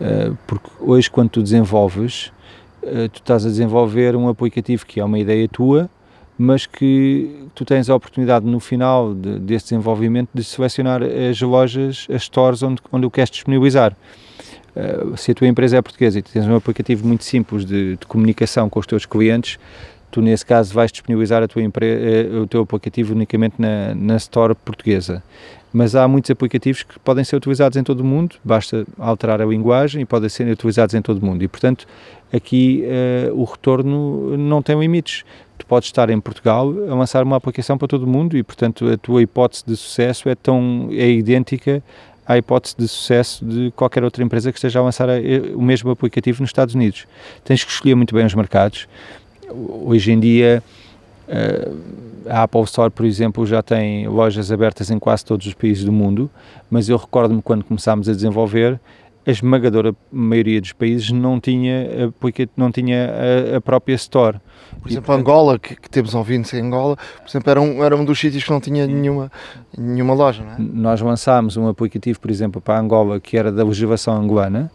[0.00, 2.32] é, porque hoje quando tu desenvolves,
[2.82, 5.88] eh, tu estás a desenvolver um aplicativo que é uma ideia tua,
[6.36, 12.08] mas que tu tens a oportunidade no final de, desse desenvolvimento de selecionar as lojas,
[12.12, 13.96] as stores onde, onde o queres disponibilizar.
[14.74, 18.06] Uh, se a tua empresa é portuguesa e tens um aplicativo muito simples de, de
[18.06, 19.58] comunicação com os teus clientes,
[20.10, 24.54] tu nesse caso vais disponibilizar a tua uh, o teu aplicativo unicamente na, na store
[24.54, 25.22] portuguesa
[25.72, 29.46] mas há muitos aplicativos que podem ser utilizados em todo o mundo, basta alterar a
[29.46, 31.42] linguagem e podem ser utilizados em todo o mundo.
[31.42, 31.86] E, portanto,
[32.32, 35.24] aqui uh, o retorno não tem limites.
[35.56, 38.86] Tu podes estar em Portugal a lançar uma aplicação para todo o mundo e, portanto,
[38.86, 41.82] a tua hipótese de sucesso é tão é idêntica
[42.26, 45.90] à hipótese de sucesso de qualquer outra empresa que esteja a lançar eh, o mesmo
[45.90, 47.06] aplicativo nos Estados Unidos.
[47.44, 48.88] Tens que escolher muito bem os mercados.
[49.50, 50.62] Hoje em dia,
[51.28, 51.76] uh,
[52.28, 55.92] a Apple Store, por exemplo, já tem lojas abertas em quase todos os países do
[55.92, 56.30] mundo,
[56.70, 58.80] mas eu recordo-me quando começámos a desenvolver,
[59.26, 63.10] a esmagadora maioria dos países não tinha, porque não tinha
[63.52, 64.38] a, a própria store.
[64.80, 67.96] Por exemplo, e, Angola, que, que, temos ouvintes em Angola, por exemplo, era um, era
[67.96, 69.30] um dos sítios que não tinha nenhuma,
[69.76, 70.56] nenhuma loja, não é?
[70.58, 74.70] Nós lançámos um aplicativo, por exemplo, para Angola, que era da legislação angolana,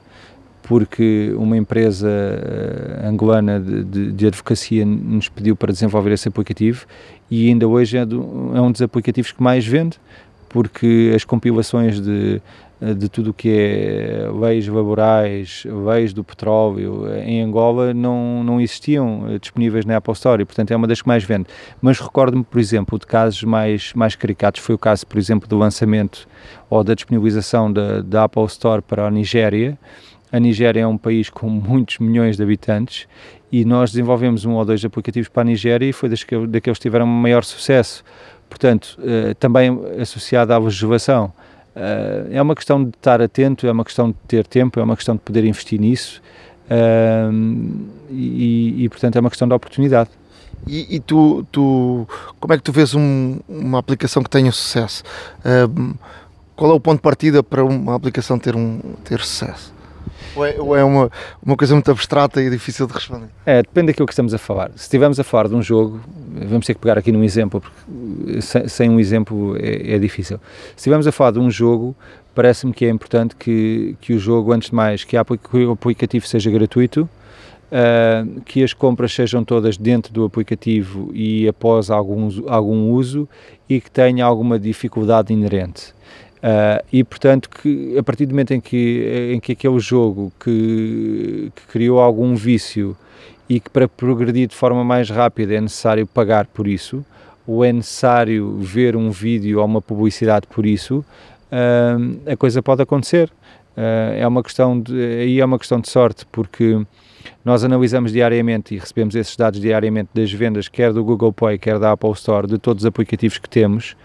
[0.64, 6.86] porque uma empresa uh, angolana de, de, de, advocacia nos pediu para desenvolver esse aplicativo
[7.32, 9.98] e ainda hoje é, do, é um dos aplicativos que mais vende,
[10.50, 12.42] porque as compilações de,
[12.80, 19.26] de tudo o que é leis laborais, leis do petróleo em Angola não, não existiam
[19.30, 21.48] eh, disponíveis na Apple Store e, portanto, é uma das que mais vende.
[21.82, 24.62] Mas recordo-me, por exemplo, de casos mais, mais caricatos.
[24.62, 26.28] Foi o caso, por exemplo, do lançamento
[26.70, 29.78] ou da disponibilização da, da Apple Store para a Nigéria,
[30.32, 33.08] a Nigéria é um país com muitos milhões de habitantes
[33.52, 37.08] e nós desenvolvemos um ou dois aplicativos para a Nigéria e foi daqueles que tiveram
[37.08, 38.04] maior sucesso.
[38.50, 38.98] Portanto,
[39.40, 41.34] também associado à legislação.
[41.78, 44.96] Uh, é uma questão de estar atento, é uma questão de ter tempo, é uma
[44.96, 46.24] questão de poder investir nisso
[46.72, 47.32] uh,
[48.10, 50.10] e, e, portanto, é uma questão de oportunidade.
[50.66, 52.08] E, e tu, tu,
[52.40, 55.04] como é que tu vês um, uma aplicação que tenha sucesso?
[56.56, 59.77] qual é o ponto de partida para uma aplicação ter, um, ter sucesso?
[60.36, 61.12] Ou é, ou é uma,
[61.44, 63.28] uma coisa muito abstrata e difícil de responder?
[63.46, 64.72] É, depende daquilo que estamos a falar.
[64.76, 66.00] Se estivermos a falar de um jogo,
[66.48, 70.40] vamos ter que pegar aqui num exemplo, porque sem, sem um exemplo é, é, difícil.
[70.70, 71.96] Se estivermos a falar de um jogo,
[72.36, 76.28] parece-me que é importante que, que o jogo, antes de mais, que, que o aplicativo
[76.28, 77.10] seja gratuito,
[77.70, 83.28] Uh, que as compras sejam todas dentro do aplicativo e após algum, algum uso
[83.68, 85.94] e que tenha alguma dificuldade inerente.
[86.38, 91.52] Uh, e portanto que a partir do momento em que, em que aquele jogo que,
[91.56, 92.96] que, criou algum vício
[93.50, 97.04] e que para progredir de forma mais rápida é necessário pagar por isso,
[97.48, 101.04] ou é necessário ver um vídeo ou uma publicidade por isso,
[101.52, 103.32] uh, a coisa pode acontecer.
[103.76, 106.86] Uh, é uma questão de, aí é uma questão de sorte, porque
[107.44, 111.80] nós analisamos diariamente e recebemos esses dados diariamente das vendas, quer do Google Play, quer
[111.80, 113.96] da Apple Store, de todos os aplicativos que temos,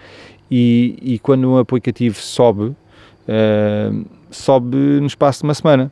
[0.55, 5.91] e, e quando um aplicativo sobe, uh, sobe no espaço de uma semana.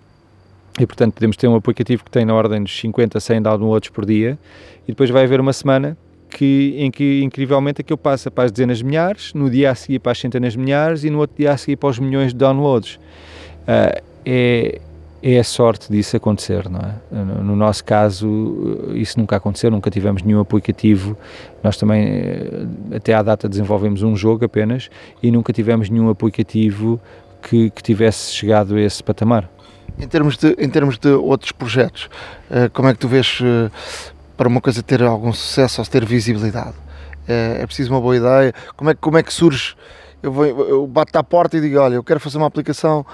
[0.79, 4.05] E portanto podemos ter um aplicativo que tem na ordem dos 50, 100 downloads por
[4.05, 4.39] dia,
[4.85, 5.97] e depois vai haver uma semana
[6.29, 9.99] que, em que incrivelmente aquilo passa para as dezenas de milhares, no dia a seguir
[9.99, 12.39] para as centenas de milhares e no outro dia a seguir para os milhões de
[12.39, 12.97] downloads.
[12.97, 14.79] Uh, é,
[15.23, 16.95] é sorte disso acontecer, não é?
[17.43, 21.17] No nosso caso, isso nunca aconteceu, nunca tivemos nenhum aplicativo.
[21.63, 24.89] Nós também, eh, até à data, desenvolvemos um jogo apenas
[25.23, 26.99] e nunca tivemos nenhum aplicativo
[27.43, 29.49] que, que tivesse chegado a esse patamar.
[29.99, 32.09] Em termos de, em termos de outros projetos,
[32.51, 33.41] eh, como é que tu vês
[34.37, 36.75] para uma coisa ter algum sucesso ou ter visibilidade?
[37.29, 38.55] É, é preciso uma boa ideia?
[38.75, 39.77] Como é, como é que surge?
[40.23, 43.05] Eu, vou, eu bato à porta e digo: Olha, eu quero fazer uma aplicação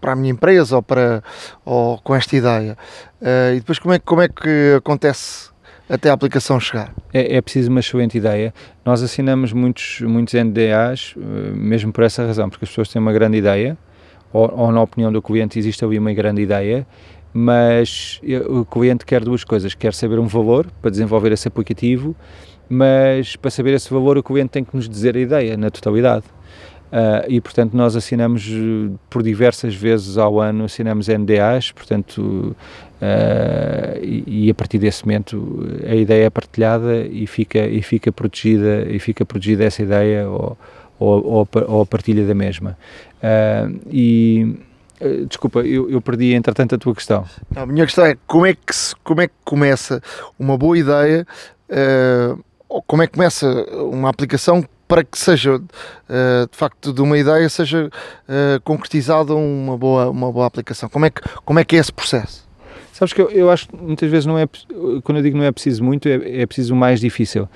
[0.00, 1.22] para a minha empresa ou, para,
[1.64, 2.76] ou com esta ideia.
[3.20, 5.50] Uh, e depois, como é, como é que acontece
[5.88, 6.94] até a aplicação chegar?
[7.12, 8.52] É, é preciso uma excelente ideia.
[8.84, 11.20] Nós assinamos muitos, muitos NDAs, uh,
[11.56, 13.76] mesmo por essa razão, porque as pessoas têm uma grande ideia,
[14.32, 16.86] ou, ou na opinião do cliente existe ali uma grande ideia,
[17.32, 22.16] mas o cliente quer duas coisas, quer saber um valor para desenvolver esse aplicativo,
[22.68, 26.24] mas para saber esse valor o cliente tem que nos dizer a ideia na totalidade.
[26.86, 28.48] Uh, e portanto nós assinamos
[29.10, 32.54] por diversas vezes ao ano assinamos NDAs, portanto
[33.02, 38.12] uh, e, e, a partir desse momento a ideia é partilhada e fica e fica
[38.12, 40.56] protegida e fica protegida essa ideia ou,
[41.00, 42.78] ou, ou, ou a partilha da mesma
[43.18, 44.54] uh, e
[45.00, 47.24] eh, desculpa, eu, eu, perdi entretanto a tua questão.
[47.52, 50.00] Não, a minha questão é como é que, se, como é que começa
[50.38, 51.26] uma boa ideia,
[52.86, 53.46] como é que começa
[53.82, 55.60] uma aplicação para que seja, uh,
[56.50, 60.88] de facto, de uma ideia seja uh, concretizada uma boa, uma boa aplicação?
[60.88, 62.46] Como é, que, como é que é esse processo?
[62.92, 64.46] Sabes que eu, eu acho que muitas vezes não é,
[65.02, 67.48] quando eu digo não é preciso muito, é, é preciso o mais difícil.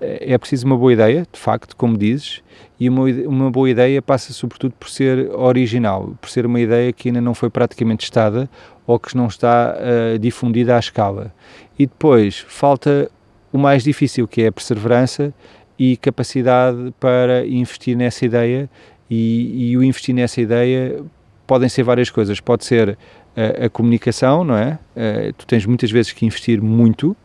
[0.00, 2.42] É, é preciso uma boa ideia, de facto, como dizes,
[2.78, 7.08] e uma, uma boa ideia passa sobretudo por ser original, por ser uma ideia que
[7.08, 8.48] ainda não foi praticamente testada
[8.86, 11.32] ou que não está uh, difundida à escala.
[11.78, 13.10] E depois falta
[13.52, 15.32] o mais difícil, que é a perseverança
[15.78, 18.68] e capacidade para investir nessa ideia.
[19.10, 21.02] E, e o investir nessa ideia
[21.46, 22.40] podem ser várias coisas.
[22.40, 22.96] Pode ser
[23.36, 24.78] a, a comunicação, não é?
[24.96, 27.16] Uh, tu tens muitas vezes que investir muito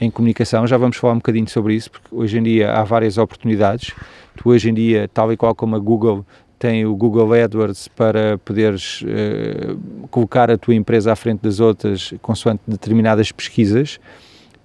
[0.00, 0.66] em comunicação.
[0.66, 3.92] Já vamos falar um bocadinho sobre isso, porque hoje em dia há várias oportunidades.
[4.36, 6.24] Tu hoje em dia, tal e qual como a Google
[6.58, 12.12] tem o Google AdWords para poderes uh, colocar a tua empresa à frente das outras
[12.20, 13.98] consoante determinadas pesquisas.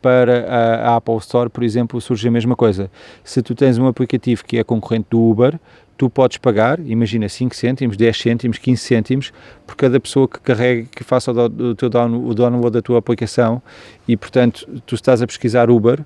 [0.06, 2.91] Para a, a Apple Store, por exemplo, surge a mesma coisa.
[3.24, 5.60] Se tu tens um aplicativo que é concorrente do Uber,
[5.98, 9.34] tu podes pagar, imagina 5 cêntimos, 10 cêntimos, 15 cêntimos
[9.65, 12.84] por cada pessoa que carregue, que faça o, do, o teu down, o download da
[12.84, 13.60] tua aplicação
[14.08, 16.00] e, portanto, tu estás a pesquisar Uber,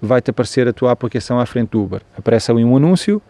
[0.00, 2.00] vai-te aparecer a tua aplicação à frente do Uber.
[2.16, 3.20] Aparece ali um anúncio,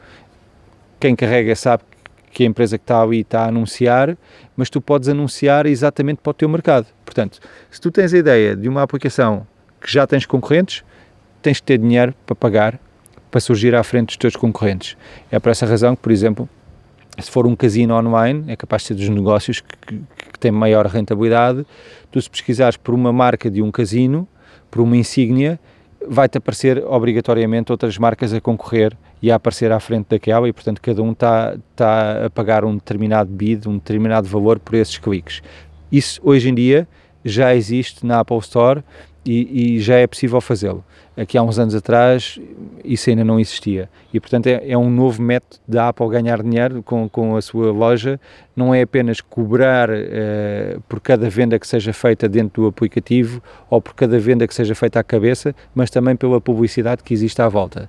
[1.00, 1.82] quem carrega sabe
[2.30, 4.16] que a empresa que está ali está a anunciar,
[4.56, 6.86] mas tu podes anunciar exatamente para o teu mercado.
[7.04, 7.40] Portanto,
[7.72, 9.50] se tu tens a ideia de uma aplicação
[9.82, 10.84] que já tens concorrentes,
[11.40, 12.78] tens que ter dinheiro para pagar
[13.32, 14.94] para surgir à frente dos teus concorrentes.
[15.30, 16.46] É por essa razão que, por exemplo,
[17.18, 20.52] se for um casino online, é capaz de ser dos negócios que, que, que têm
[20.52, 21.66] maior rentabilidade.
[22.10, 24.28] Tu, se pesquisares por uma marca de um casino,
[24.70, 25.58] por uma insígnia,
[26.06, 30.82] vai-te aparecer obrigatoriamente outras marcas a concorrer e a aparecer à frente daquela e, portanto,
[30.82, 35.42] cada um está, está a pagar um determinado bid, um determinado valor por esses cliques.
[35.90, 36.86] Isso, hoje em dia,
[37.24, 38.84] já existe na Apple Store
[39.24, 40.84] e, e já é possível fazê-lo.
[41.16, 42.40] Aqui há uns anos atrás
[42.84, 43.88] isso ainda não existia.
[44.12, 47.70] E portanto é, é, um novo método da Apple ganhar dinheiro com, com a sua
[47.70, 48.18] loja.
[48.56, 53.80] Não é apenas cobrar uh, por cada venda que seja feita dentro do aplicativo ou
[53.80, 57.48] por cada venda que seja feita à cabeça mas também pela publicidade que existe à
[57.48, 57.88] volta.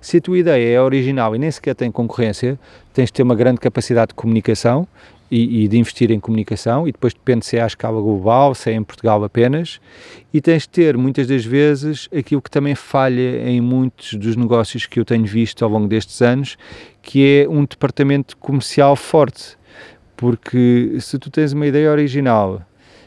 [0.00, 2.58] Se a tua ideia é original e nem sequer tem concorrência
[2.92, 4.86] tens de ter uma grande capacidade de comunicação
[5.30, 8.70] e, e, de investir em comunicação, e depois depende se é à escala global, se
[8.70, 9.80] é em Portugal apenas,
[10.32, 14.86] e tens de ter muitas das vezes aquilo que também falha em muitos dos negócios
[14.86, 16.56] que eu tenho visto ao longo destes anos,
[17.02, 19.56] que é um departamento comercial forte,
[20.16, 22.62] porque se tu tens uma ideia original,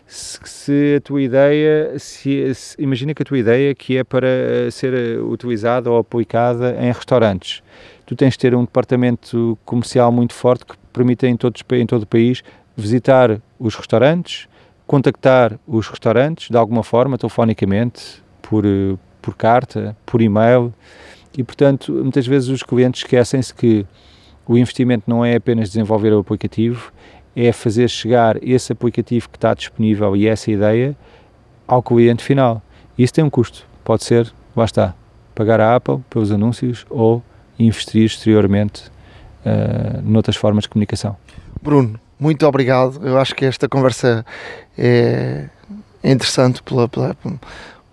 [0.10, 4.27] se, se a tua ideia, se, se, imagina que a tua ideia que é para
[4.71, 7.62] ser utilizada ou aplicada em restaurantes,
[8.09, 12.01] tu tens de ter um departamento comercial muito forte que permita em, todos, em todo
[12.01, 12.41] o país
[12.75, 14.47] visitar os restaurantes,
[14.87, 18.63] contactar os restaurantes de alguma forma, telefonicamente, por,
[19.21, 20.73] por carta, por e-mail,
[21.37, 23.85] e portanto, muitas vezes os clientes esquecem-se que
[24.47, 26.91] o investimento não é apenas desenvolver o aplicativo,
[27.35, 30.97] é fazer chegar esse aplicativo que está disponível e essa ideia
[31.67, 32.60] ao cliente final.
[32.97, 33.67] Isso tem um custo.
[33.83, 34.95] Pode ser, lá está,
[35.35, 37.21] pagar a Apple pelos anúncios ou
[37.60, 38.83] investir exteriormente
[39.45, 41.15] uh, noutras formas de comunicação.
[41.62, 43.05] Bruno, muito obrigado.
[43.05, 44.25] Eu acho que esta conversa
[44.77, 45.49] é
[46.03, 47.15] interessante pela, pela,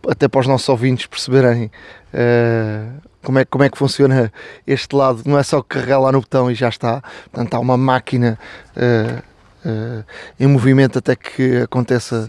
[0.09, 1.71] até para os nossos ouvintes perceberem
[2.15, 4.33] uh, como, é, como é que funciona
[4.67, 5.23] este lado.
[5.27, 7.03] Não é só carregar lá no botão e já está.
[7.31, 8.39] Portanto, há uma máquina
[8.77, 9.23] uh,
[9.69, 10.05] uh,
[10.39, 12.27] em movimento até que aconteça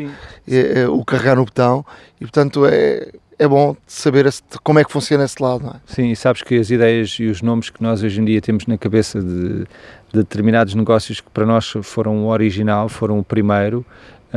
[0.89, 1.85] o carregar no botão.
[2.19, 5.67] E, portanto, é, é bom saber esse, como é que funciona esse lado.
[5.67, 5.79] É?
[5.85, 8.65] Sim, e sabes que as ideias e os nomes que nós hoje em dia temos
[8.65, 9.65] na cabeça de, de
[10.13, 13.85] determinados negócios que para nós foram o original, foram o primeiro,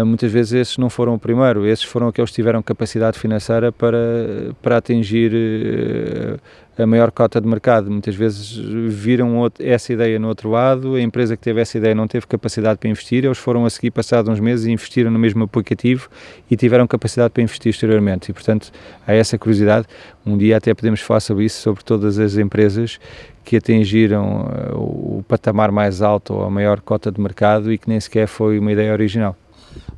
[0.05, 3.99] muitas vezes esses não foram o primeiro, esses foram aqueles que tiveram capacidade financeira para,
[4.63, 5.33] para atingir
[6.79, 7.91] ah, a maior cota de mercado.
[7.91, 12.07] Muitas vezes viram essa ideia no outro lado, a empresa que teve essa ideia não
[12.07, 15.45] teve capacidade para investir, eles foram a seguir, passados uns meses, e investiram no mesmo
[15.45, 16.09] aplicativo
[16.51, 18.31] e tiveram capacidade para investir exteriormente.
[18.31, 18.71] E, portanto,
[19.07, 19.87] há essa curiosidade.
[20.25, 22.99] Um dia até podemos falar sobre isso, sobre todas as empresas
[23.45, 27.89] que atingiram ah, o patamar mais alto ou a maior cota de mercado e que
[27.89, 29.37] nem sequer foi uma ideia original.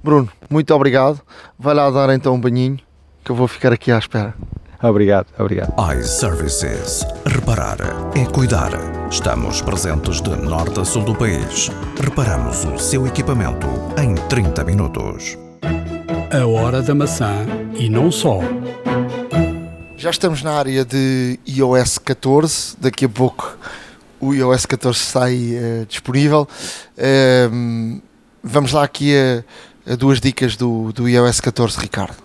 [0.03, 1.20] Bruno, muito obrigado.
[1.59, 2.79] Vai lá dar então um banhinho
[3.25, 4.35] que eu vou ficar aqui à espera.
[4.83, 5.73] Obrigado, obrigado.
[5.97, 7.07] iServices.
[7.25, 7.77] Reparar
[8.16, 8.73] é cuidar.
[9.09, 11.70] Estamos presentes de norte a sul do país.
[12.01, 15.39] Reparamos o seu equipamento em 30 minutos.
[16.33, 18.41] A hora da maçã e não só.
[19.97, 22.77] Já estamos na área de iOS 14.
[22.81, 23.57] Daqui a pouco
[24.18, 26.49] o iOS 14 sai uh, disponível.
[26.99, 28.03] Uh,
[28.43, 32.16] vamos lá aqui a, a duas dicas do, do iOS 14, Ricardo.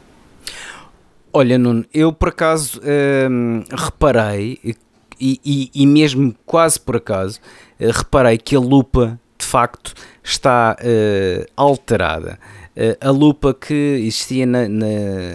[1.34, 2.82] Olha, Nuno, eu por acaso
[3.30, 4.76] hum, reparei, e,
[5.20, 7.40] e, e, mesmo quase por acaso,
[7.80, 9.94] uh, reparei que a lupa de facto
[10.24, 12.40] está uh, alterada.
[12.76, 14.86] Uh, a lupa que existia na, na,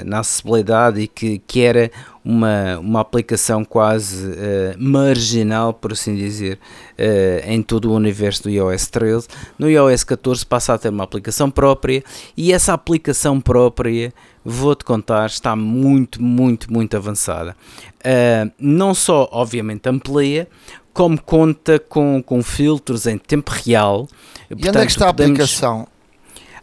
[0.04, 1.90] na, acessibilidade e que, que era
[2.24, 6.58] uma, uma aplicação quase uh, marginal, por assim dizer,
[6.98, 9.28] uh, em todo o universo do iOS 13.
[9.58, 12.02] No iOS 14 passa a ter uma aplicação própria
[12.36, 14.12] e essa aplicação própria,
[14.44, 17.56] vou-te contar, está muito, muito, muito avançada.
[17.98, 20.48] Uh, não só, obviamente, amplia,
[20.92, 24.06] como conta com, com filtros em tempo real.
[24.50, 25.88] E Portanto, onde é que está a aplicação?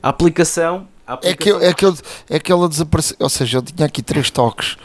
[0.01, 1.57] A aplicação, a aplicação...
[1.57, 1.97] É, que, é, que eu,
[2.30, 4.78] é que ela desapareceu, ou seja, eu tinha aqui três toques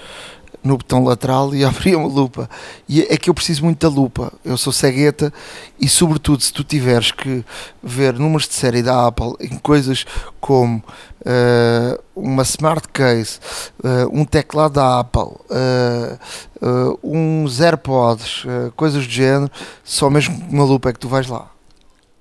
[0.65, 2.49] no botão lateral e abria uma lupa.
[2.89, 4.33] E é que eu preciso muito da lupa.
[4.45, 5.33] Eu sou cegueta
[5.79, 7.45] e, sobretudo, se tu tiveres que
[7.83, 10.05] ver números de série da Apple em coisas
[10.41, 10.83] como
[11.21, 13.39] uh, uma smart case,
[13.81, 18.45] uh, um teclado da Apple, uh, uns AirPods,
[18.77, 19.51] coisas do género,
[19.83, 21.51] só mesmo com uma lupa é que tu vais lá.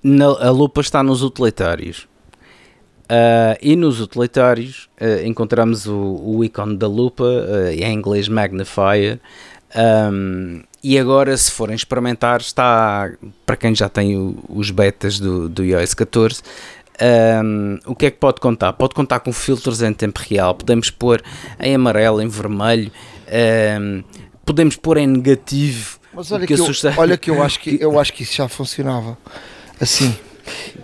[0.03, 2.07] Na, a lupa está nos utilitários.
[3.13, 9.19] Uh, e nos utilitários uh, encontramos o, o ícone da lupa, uh, em inglês magnifier,
[10.11, 13.11] um, e agora se forem experimentar está,
[13.45, 16.41] para quem já tem o, os betas do, do iOS 14,
[17.43, 18.73] um, o que é que pode contar?
[18.73, 21.21] Pode contar com filtros em tempo real, podemos pôr
[21.59, 22.91] em amarelo, em vermelho,
[23.79, 24.03] um,
[24.43, 25.99] podemos pôr em negativo.
[26.11, 28.47] Mas olha que, que eu, olha que eu acho que eu acho que isso já
[28.47, 29.15] funcionava
[29.79, 30.15] assim.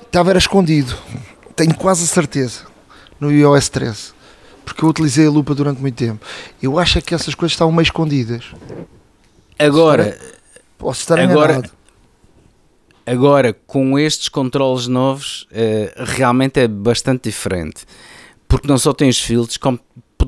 [0.05, 0.95] Estava era escondido
[1.59, 2.61] tenho quase a certeza,
[3.19, 4.13] no iOS 13,
[4.63, 6.25] porque eu utilizei a lupa durante muito tempo.
[6.63, 8.45] Eu acho é que essas coisas estavam meio escondidas.
[9.57, 10.17] Agora,
[10.77, 11.71] posso estar agora, enganado.
[13.05, 17.85] Agora, com estes controles novos, uh, realmente é bastante diferente.
[18.47, 19.77] Porque não só tem os filtros, como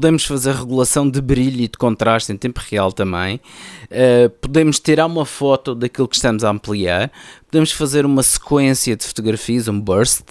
[0.02, 5.06] podemos fazer regulação de brilho e de contraste em tempo real também, uh, podemos tirar
[5.06, 7.12] uma foto daquilo que estamos a ampliar,
[7.46, 10.24] podemos fazer uma sequência de fotografias, um burst,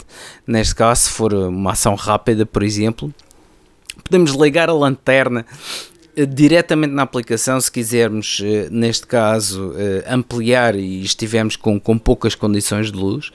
[0.44, 3.14] neste caso, se for uma ação rápida, por exemplo,
[4.02, 5.46] podemos ligar a lanterna
[6.18, 9.72] uh, diretamente na aplicação, se quisermos, uh, neste caso,
[10.04, 13.30] ampliar e estivermos com, com poucas condições de luz.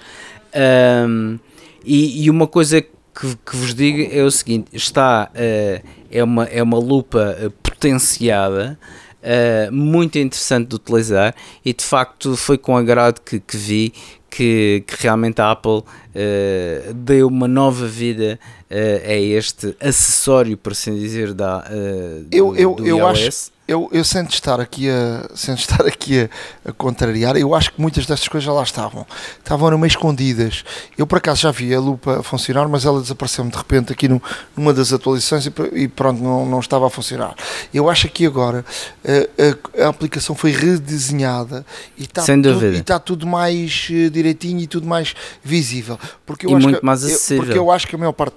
[1.07, 1.39] Um,
[1.86, 2.83] e, e, uma coisa
[3.20, 7.51] que, que, vos digo é o seguinte: está uh, é, uma, é uma lupa uh,
[7.51, 8.78] potenciada.
[9.26, 11.34] Uh, muito interessante de utilizar
[11.66, 13.91] e de facto foi com agrado que, que vi
[14.30, 20.74] que, que, realmente a Apple uh, deu uma nova vida uh, é este acessório, por
[20.74, 23.07] assim dizer, da, uh, eu, do, eu, do eu iOS.
[23.07, 26.22] acho eu, eu sento estar aqui a sento estar aqui
[26.66, 29.05] a, a, contrariar, eu acho que muitas destas coisas já lá estavam,
[29.39, 30.63] estavam no meio escondidas.
[30.97, 34.07] Eu por acaso já vi a lupa a funcionar, mas ela desapareceu-me de repente aqui
[34.07, 34.22] no,
[34.55, 37.36] numa das atualizações e, e, pronto, não, não estava a funcionar.
[37.74, 38.63] Eu acho que agora
[39.03, 41.66] a, a, a aplicação foi redesenhada
[41.97, 45.99] e está, tudo, e está tudo mais uh, direitinho e tudo mais visível.
[46.26, 47.43] Porque eu E acho muito que, mais eu- acessível.
[47.43, 48.36] porque eu acho que a maior parte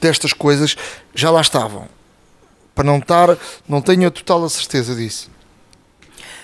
[0.00, 0.76] destas coisas
[1.14, 1.88] já lá estavam.
[2.74, 3.36] Para não estar,
[3.68, 5.30] não tenho a total certeza disso.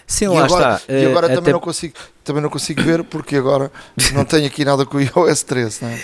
[0.06, 0.92] Sim, E lá agora, está.
[0.92, 3.70] e agora até também, não consigo, também não consigo ver porque agora
[4.12, 6.00] não tenho aqui nada com o iOS 13, não é?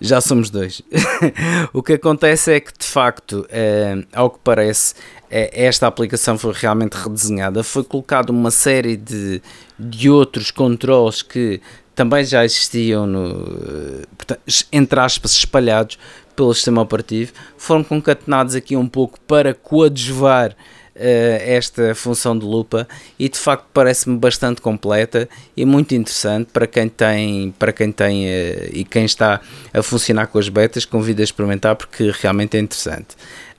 [0.00, 0.82] Já somos dois.
[1.72, 4.94] o que acontece é que, de facto, eh, ao que parece,
[5.30, 7.62] eh, esta aplicação foi realmente redesenhada.
[7.62, 9.40] Foi colocado uma série de,
[9.78, 11.60] de outros controles que
[11.94, 14.02] também já existiam, no,
[14.72, 15.98] entre aspas, espalhados
[16.34, 17.32] pelo sistema operativo.
[17.56, 20.56] Foram concatenados aqui um pouco para coadjuvar
[20.96, 22.86] eh, esta função de lupa
[23.18, 28.28] e de facto parece-me bastante completa e muito interessante para quem tem para quem tem
[28.28, 29.40] eh, e quem está
[29.72, 33.16] a funcionar com as betas convido a experimentar porque realmente é interessante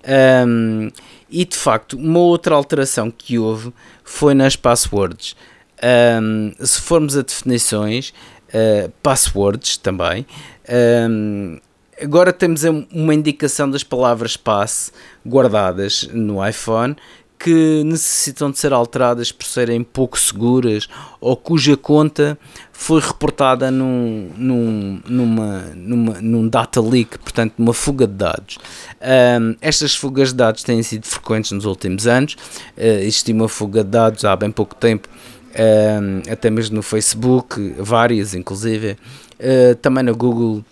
[0.07, 0.91] Ahm,
[1.29, 3.73] e de facto uma outra alteração que houve
[4.03, 5.35] foi nas passwords
[5.83, 8.13] Ahm, se formos a definições
[8.53, 10.25] eh, passwords também
[10.69, 11.57] ahm,
[12.01, 14.91] Agora temos um- uma indicação das palavras passe
[15.25, 16.95] guardadas no iPhone
[17.37, 20.87] que necessitam de ser alteradas por serem pouco seguras
[21.21, 22.37] ou cuja conta
[22.71, 28.57] foi reportada num, num, numa, numa, num data leak, portanto, numa fuga de dados.
[29.01, 32.33] Ahm, estas fugas de dados têm sido frequentes nos últimos anos.
[32.77, 35.07] Uh, existiu uma fuga de dados há bem pouco tempo,
[35.53, 38.97] ahm, até mesmo no Facebook, várias inclusive,
[39.39, 40.63] uh, também na Google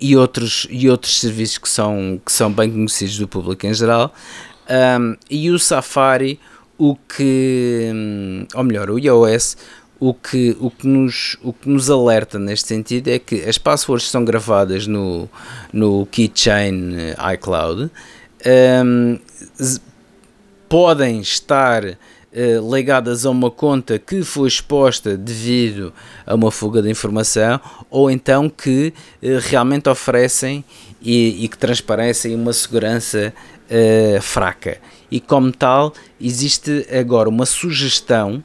[0.00, 4.12] e outros, e outros serviços que são, que são bem conhecidos do público em geral.
[4.68, 6.40] Um, e o Safari,
[6.78, 9.56] o que, hum, ou melhor, o iOS,
[10.00, 14.10] o que, o, que nos, o que nos alerta neste sentido é que as passwords
[14.10, 15.28] são gravadas no,
[15.72, 17.90] no Keychain eh, iCloud,
[18.84, 19.18] um,
[20.68, 21.96] podem estar
[22.34, 25.92] eh, ligadas a uma conta que foi exposta devido
[26.26, 27.60] a uma fuga de informação
[27.90, 30.64] ou então que eh, realmente oferecem
[31.00, 33.32] e, e que transparecem uma segurança
[33.70, 34.78] eh, fraca.
[35.10, 38.42] E como tal, existe agora uma sugestão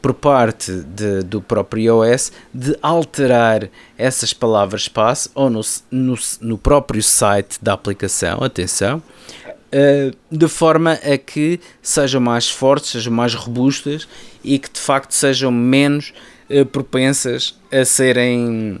[0.00, 6.58] por parte de- do próprio iOS de alterar essas palavras passe ou no, no, no
[6.58, 9.00] próprio site da aplicação, atenção,
[10.30, 14.06] de forma a que sejam mais fortes, sejam mais robustas
[14.44, 16.12] e que de facto sejam menos
[16.50, 18.78] uh, propensas a serem,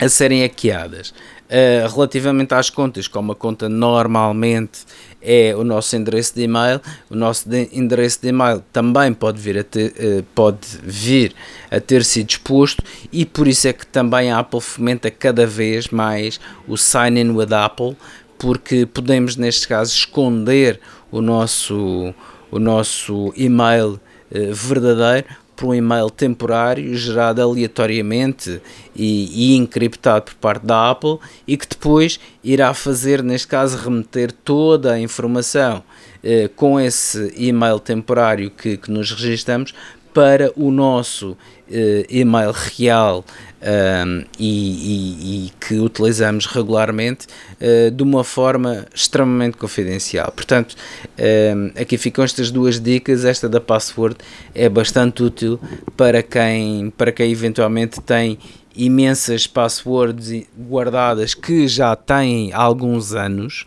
[0.00, 1.12] a serem hackeadas.
[1.44, 4.80] Uh, relativamente às contas, como a conta normalmente
[5.20, 9.58] é o nosso endereço de e-mail, o nosso de- endereço de e-mail também pode vir,
[9.58, 11.34] a ter, pode vir
[11.70, 15.88] a ter sido exposto e por isso é que também a Apple fomenta cada vez
[15.88, 17.96] mais o sign in with Apple,
[18.38, 20.80] porque podemos neste caso esconder
[21.10, 22.14] o nosso,
[22.50, 25.26] o nosso e-mail eh, verdadeiro
[25.56, 28.60] por um e-mail temporário gerado aleatoriamente
[28.94, 34.32] e, e encriptado por parte da Apple e que depois irá fazer, neste caso, remeter
[34.32, 35.82] toda a informação
[36.22, 39.74] eh, com esse e-mail temporário que, que nos registramos
[40.12, 41.36] para o nosso
[41.70, 43.24] eh, e-mail real
[43.64, 47.26] um, e, e- e que utilizamos regularmente
[47.60, 50.30] eh, de uma forma extremamente confidencial.
[50.32, 50.76] Portanto,
[51.18, 53.24] um, aqui ficam estas duas dicas.
[53.24, 54.16] Esta da password
[54.54, 55.58] é bastante útil
[55.96, 58.38] para quem, para quem eventualmente tem
[58.76, 63.64] imensas passwords guardadas que já têm alguns anos.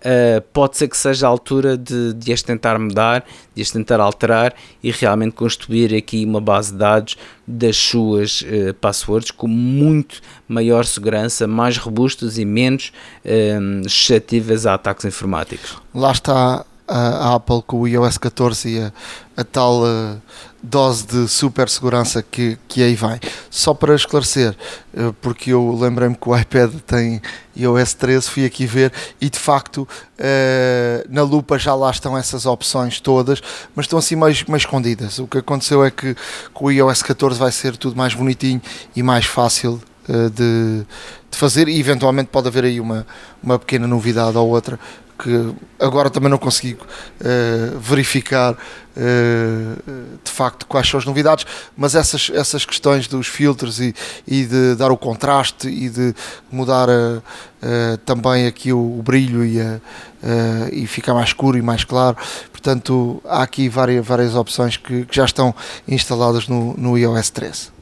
[0.00, 4.00] Uh, pode ser que seja a altura de, de as tentar mudar, de as tentar
[4.00, 10.20] alterar e realmente construir aqui uma base de dados das suas uh, passwords com muito
[10.48, 12.92] maior segurança, mais robustas e menos
[13.24, 15.76] um, suscetíveis a ataques informáticos.
[15.94, 18.92] Lá está a, Apple com o iOS 14 e a,
[19.36, 20.16] a tal eh,
[20.62, 23.18] dose de super segurança que, que aí vai.
[23.50, 24.54] Só para esclarecer,
[24.94, 27.20] eh, porque eu lembrei-me que o iPad tem
[27.56, 29.88] iOS 13, fui aqui ver e de facto
[30.18, 33.40] eh, na lupa já lá estão essas opções todas,
[33.74, 35.18] mas estão assim mais, mais escondidas.
[35.18, 36.14] O que aconteceu é que
[36.52, 38.60] com o iOS 14 vai ser tudo mais bonitinho
[38.94, 40.86] e mais fácil eh, de,
[41.30, 43.06] de fazer e eventualmente pode haver aí uma,
[43.42, 44.78] uma pequena novidade ou outra
[45.22, 51.44] que agora também não consegui uh, verificar uh, de facto quais são as novidades,
[51.76, 53.94] mas essas, essas questões dos filtros e,
[54.26, 56.14] e de dar o contraste e de
[56.50, 57.22] mudar uh,
[58.06, 59.58] também aqui o, o brilho e,
[60.72, 62.16] e ficar mais escuro e mais claro,
[62.50, 65.54] portanto há aqui várias, várias opções que, que já estão
[65.86, 67.79] instaladas no, no iOS 13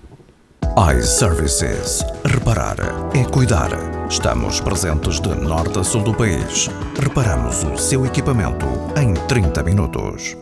[0.77, 2.05] iServices.
[2.25, 2.77] Reparar
[3.14, 3.71] é cuidar.
[4.09, 6.69] Estamos presentes de norte a sul do país.
[7.01, 8.66] Reparamos o seu equipamento
[8.97, 10.37] em 30 minutos.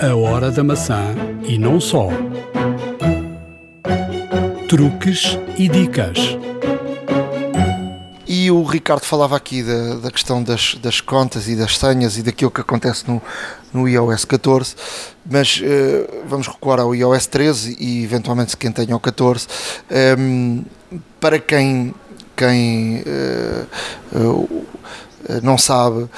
[0.00, 1.14] A hora da maçã
[1.44, 2.08] e não só.
[4.68, 6.36] Truques e dicas.
[8.26, 12.22] E o Ricardo falava aqui da, da questão das, das contas e das senhas e
[12.22, 13.22] daquilo que acontece no,
[13.72, 14.74] no iOS 14,
[15.30, 19.46] mas uh, vamos recuar ao iOS 13 e eventualmente quem tenha o 14.
[20.18, 21.94] Um, ehm, para quem,
[22.36, 24.66] quem uh,
[25.42, 26.08] não sabe,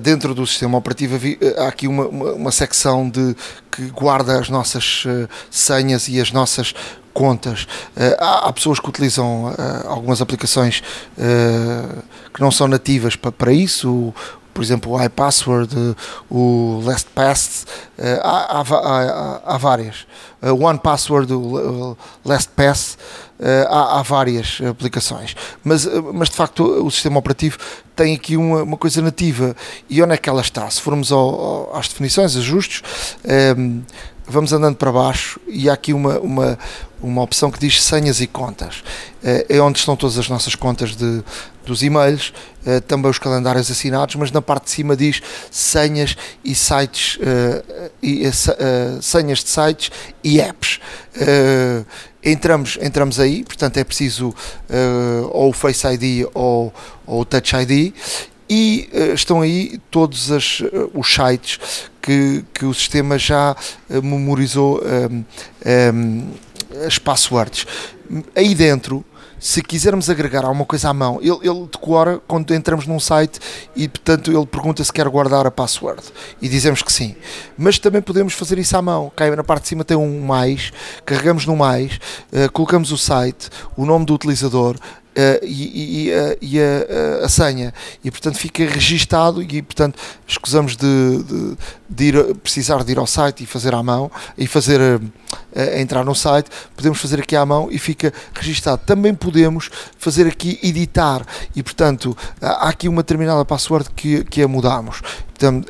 [0.00, 1.18] dentro do sistema operativo
[1.58, 3.36] há aqui uma, uma, uma secção de,
[3.70, 5.04] que guarda as nossas
[5.50, 6.74] senhas e as nossas
[7.12, 7.66] contas.
[8.18, 9.54] Há, há, pessoas que utilizam
[9.86, 10.82] algumas aplicações
[12.32, 14.14] que não são nativas para, para isso,
[14.58, 15.94] por exemplo, o iPassword,
[16.28, 17.64] o LastPass,
[18.24, 20.04] há, há, há, há várias.
[20.42, 22.98] O OnePassword, o LastPass,
[23.68, 25.36] há, há várias aplicações.
[25.62, 27.56] Mas, mas de facto o sistema operativo
[27.94, 29.54] tem aqui uma, uma coisa nativa.
[29.88, 30.68] E onde é que ela está?
[30.68, 32.82] Se formos ao, ao, às definições, ajustes,
[34.28, 36.58] vamos andando para baixo e há aqui uma, uma,
[37.00, 38.82] uma opção que diz senhas e contas.
[39.22, 41.22] Eh, é onde estão todas as nossas contas de,
[41.64, 42.32] dos e-mails,
[42.66, 47.90] eh, também os calendários assinados, mas na parte de cima diz senhas e sites, eh,
[48.02, 48.30] e,
[49.00, 49.90] senhas de sites
[50.22, 50.78] e apps.
[52.22, 54.34] Entramos, entramos aí, portanto é preciso
[55.30, 56.72] ou o Face ID ou,
[57.06, 57.94] ou o Touch ID
[58.48, 60.62] e estão aí todos as,
[60.94, 61.58] os sites
[62.00, 63.54] que, que o sistema já
[64.02, 65.24] memorizou um,
[65.94, 66.30] um,
[66.86, 67.66] as passwords.
[68.34, 69.04] Aí dentro,
[69.38, 73.38] se quisermos agregar alguma coisa à mão, ele, ele decora quando entramos num site
[73.76, 76.02] e, portanto, ele pergunta se quer guardar a password
[76.42, 77.14] e dizemos que sim.
[77.56, 79.12] Mas também podemos fazer isso à mão.
[79.14, 80.72] Cai na parte de cima tem um mais,
[81.04, 82.00] carregamos no mais,
[82.32, 84.76] uh, colocamos o site, o nome do utilizador,
[85.18, 87.74] Uh, e, e, e a, a, senha.
[88.04, 89.98] E portanto fica registado e portanto
[90.28, 91.56] escusamos de, de,
[91.90, 95.00] de ir, precisar de ir ao site e fazer à mão e fazer uh,
[95.76, 96.48] entrar no site.
[96.76, 98.80] Podemos fazer aqui à mão e fica registado.
[98.86, 101.26] Também podemos fazer aqui editar.
[101.56, 105.02] E portanto há aqui uma determinada password que, que a mudamos.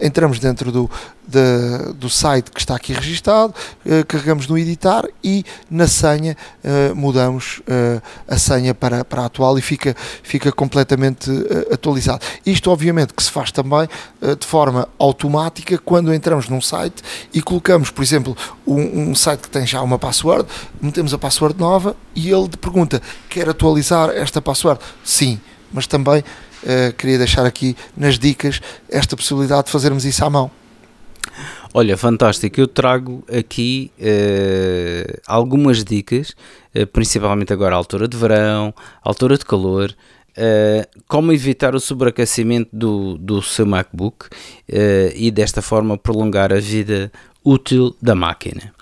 [0.03, 0.90] Entramos dentro do,
[1.29, 3.55] de, do site que está aqui registado,
[3.85, 9.26] uh, carregamos no editar e na senha uh, mudamos uh, a senha para, para a
[9.26, 11.31] atual e fica, fica completamente
[11.70, 12.24] atualizado.
[12.47, 13.89] Isto, obviamente, que se faz também
[14.39, 17.03] de forma automática quando entramos num site
[17.33, 20.49] e colocamos, por exemplo, um, um site que tem já uma password,
[20.81, 24.81] metemos a password nova e ele pergunta: quer atualizar esta password?
[25.05, 25.41] Sim,
[25.72, 30.51] mas também uh, queria deixar aqui nas dicas esta possibilidade de fazermos isso à mão.
[31.75, 32.61] Olha, fantástico.
[32.61, 36.35] Eu trago aqui uh, algumas dicas,
[36.75, 39.95] uh, principalmente agora à altura de verão, altura de calor,
[40.31, 44.29] uh, como evitar o sobreaquecimento do, do seu MacBook
[45.14, 47.12] e desta forma prolongar a vida
[47.45, 48.73] útil da máquina.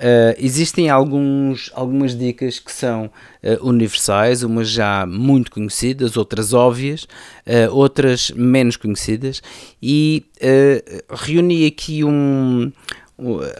[0.00, 7.04] Uh, existem alguns, algumas dicas que são uh, universais, umas já muito conhecidas, outras óbvias,
[7.46, 9.42] uh, outras menos conhecidas,
[9.82, 10.24] e
[11.10, 12.72] reuni aqui um,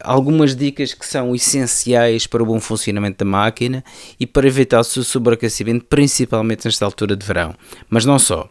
[0.02, 3.84] algumas dicas que são essenciais para o bom funcionamento da máquina
[4.18, 7.54] e para evitar o seu sobreaquecimento, principalmente nesta altura de verão,
[7.90, 8.48] mas não só.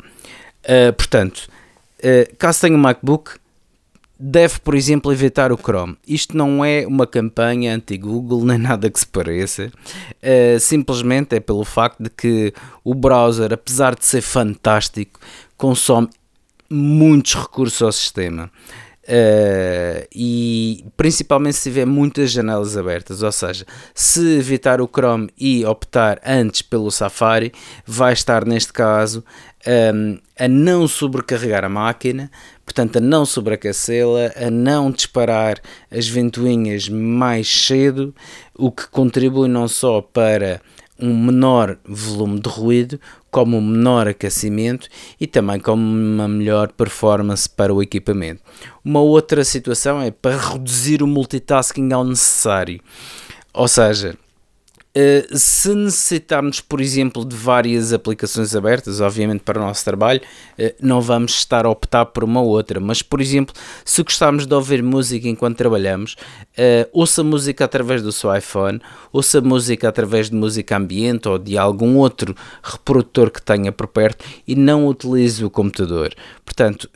[0.96, 1.48] portanto,
[2.38, 3.32] caso tenha um MacBook,
[4.20, 5.98] deve, por exemplo, evitar o Chrome.
[6.06, 11.64] Isto não é uma campanha anti-Google nem nada que se pareça, uh, simplesmente é pelo
[11.64, 12.54] facto de que
[12.84, 15.20] o browser, apesar de ser fantástico,
[15.56, 16.10] consome
[16.70, 18.52] muitos recursos ao sistema.
[19.10, 23.66] Uh, e principalmente se tiver muitas janelas abertas, ou seja,
[23.96, 27.52] se evitar o Chrome e optar antes pelo Safari,
[27.88, 29.24] vai estar neste caso
[29.66, 32.30] um, a não sobrecarregar a máquina,
[32.70, 35.60] portanto, a não sobreaquecê-la, a não disparar
[35.90, 38.14] as ventoinhas mais cedo,
[38.56, 40.62] o que contribui não só para
[41.00, 43.00] um menor volume de ruído,
[43.32, 44.88] como um menor aquecimento
[45.20, 48.44] e também como uma melhor performance para o equipamento.
[48.86, 52.80] Uma outra situação é para reduzir o multitasking ao necessário,
[53.52, 54.16] ou seja,
[55.00, 60.74] Uh, se necessitarmos, por exemplo, de várias aplicações abertas, obviamente para o nosso trabalho, uh,
[60.82, 64.54] não vamos estar a optar por uma ou outra, mas, por exemplo, se gostarmos de
[64.54, 66.18] ouvir música enquanto trabalhamos,
[66.58, 68.82] uh, ouça música através do seu iPhone,
[69.14, 74.26] ouça música através de música ambiente ou de algum outro reprodutor que tenha por perto
[74.46, 76.14] e não utilize o computador.
[76.44, 76.90] Portanto,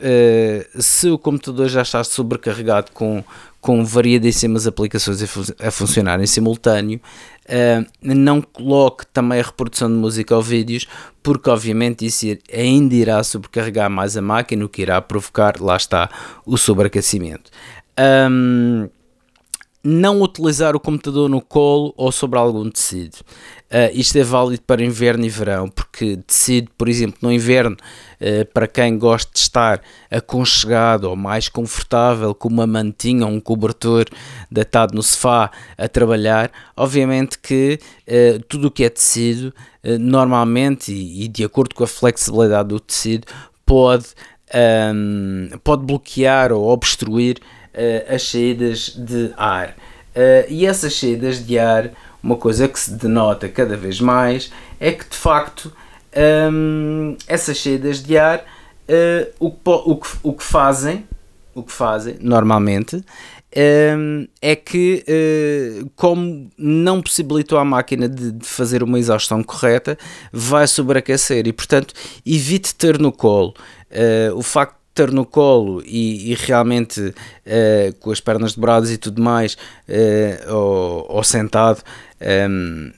[0.78, 3.24] se o computador já está sobrecarregado com
[3.64, 5.22] com variadíssimas aplicações
[5.58, 7.00] a funcionar em simultâneo.
[7.46, 10.86] Uh, não coloque também a reprodução de música ou vídeos,
[11.22, 16.10] porque obviamente isso ainda irá sobrecarregar mais a máquina, o que irá provocar, lá está,
[16.46, 17.50] o sobreaquecimento.
[18.30, 18.88] Um,
[19.82, 23.18] não utilizar o computador no colo ou sobre algum tecido.
[23.70, 27.76] Uh, isto é válido para inverno e verão, porque tecido, por exemplo, no inverno,
[28.20, 33.40] uh, para quem gosta de estar aconchegado ou mais confortável, com uma mantinha ou um
[33.40, 34.04] cobertor
[34.48, 39.52] deitado no sofá a trabalhar, obviamente que uh, tudo o que é tecido,
[40.00, 43.26] normalmente e, e, de acordo com a flexibilidade do tecido,
[43.66, 44.06] pode,
[44.94, 47.38] um, pode bloquear ou obstruir
[48.08, 49.76] as saídas de ar.
[50.48, 51.90] E essas saídas de ar,
[52.24, 54.50] uma coisa que se denota cada vez mais
[54.80, 55.70] é que de facto
[56.50, 61.06] um, essas saídas de ar uh, o, que, o, que, o que fazem,
[61.54, 63.04] o que fazem normalmente
[63.96, 69.96] um, é que, uh, como não possibilitou à máquina de, de, fazer uma exaustão correta,
[70.32, 71.94] vai sobreaquecer e, portanto,
[72.26, 73.54] evite ter no colo.
[73.90, 78.96] Uh, o facto ter no colo e, e realmente uh, com as pernas dobradas e
[78.96, 79.54] tudo mais,
[79.88, 81.82] uh, ou, ou, sentado,
[82.20, 82.92] um, ehm,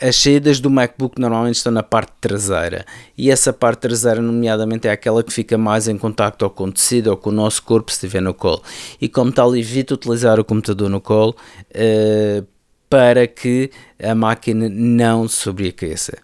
[0.00, 2.84] as saídas do MacBook normalmente estão na parte traseira
[3.16, 7.08] e essa parte traseira, nomeadamente, é aquela que fica mais em contacto com o tecido
[7.08, 8.62] ou com o nosso corpo se estiver no colo.
[9.00, 11.34] E como tal, evite utilizar o computador no colo
[11.70, 12.46] uh,
[12.90, 13.70] para que
[14.02, 16.18] a máquina não sobreaqueça.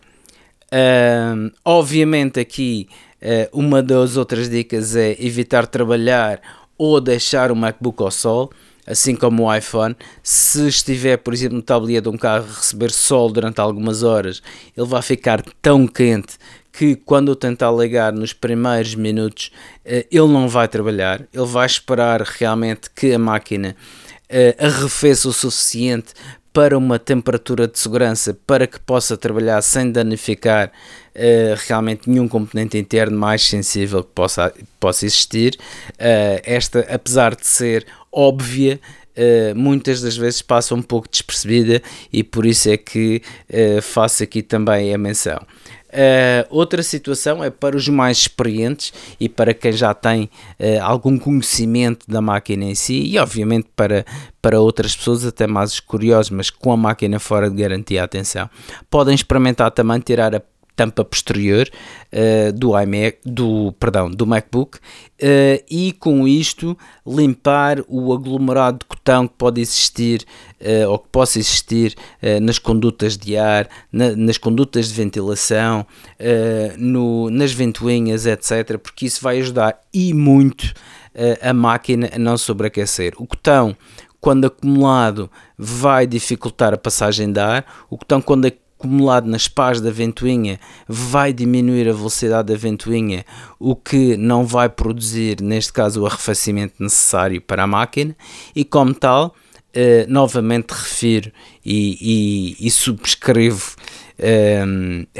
[0.70, 2.88] Uh, obviamente, aqui
[3.52, 6.40] uma das outras dicas é evitar trabalhar
[6.76, 8.50] ou deixar o MacBook ao sol,
[8.86, 9.96] assim como o iPhone.
[10.22, 14.40] Se estiver, por exemplo, no tabuleiro de um carro receber sol durante algumas horas,
[14.76, 16.38] ele vai ficar tão quente
[16.72, 19.50] que quando eu tentar ligar nos primeiros minutos,
[19.84, 23.74] eh, ele não vai trabalhar, ele vai esperar realmente que a máquina
[24.28, 26.14] eh, arrefeça o suficiente
[26.52, 30.68] para uma temperatura de segurança para que possa trabalhar sem danificar
[31.14, 35.56] uh, realmente nenhum componente interno mais sensível que possa, possa existir.
[35.92, 38.80] Uh, esta, apesar de ser óbvia,
[39.18, 41.82] Uh, muitas das vezes passa um pouco despercebida
[42.12, 43.20] e por isso é que
[43.50, 45.44] uh, faço aqui também a menção.
[45.88, 51.18] Uh, outra situação é para os mais experientes e para quem já tem uh, algum
[51.18, 54.04] conhecimento da máquina em si, e obviamente para,
[54.42, 58.50] para outras pessoas, até mais curiosos, mas com a máquina fora de garantia, atenção,
[58.90, 60.42] podem experimentar também tirar a
[60.78, 61.68] tampa posterior
[62.12, 64.80] uh, do iMac, do, perdão, do MacBook uh,
[65.68, 70.24] e com isto limpar o aglomerado de cotão que pode existir
[70.60, 71.96] uh, ou que possa existir
[72.42, 75.86] nas condutas de ar, na, nas condutas de ventilação,
[76.76, 78.78] no, nas ventoinhas, etc.
[78.78, 80.74] Porque isso vai ajudar e muito
[81.40, 83.14] a máquina a não sobreaquecer.
[83.16, 83.76] O cotão
[84.20, 88.46] quando acumulado vai dificultar a passagem de ar, o cotão quando
[88.78, 93.24] acumulado nas pás da ventoinha vai diminuir a velocidade da ventoinha,
[93.58, 98.16] o que não vai produzir, neste caso, o arrefecimento necessário para a máquina,
[98.54, 99.34] e como tal,
[99.74, 101.32] eh, novamente refiro
[101.64, 103.74] e, e, e subscrevo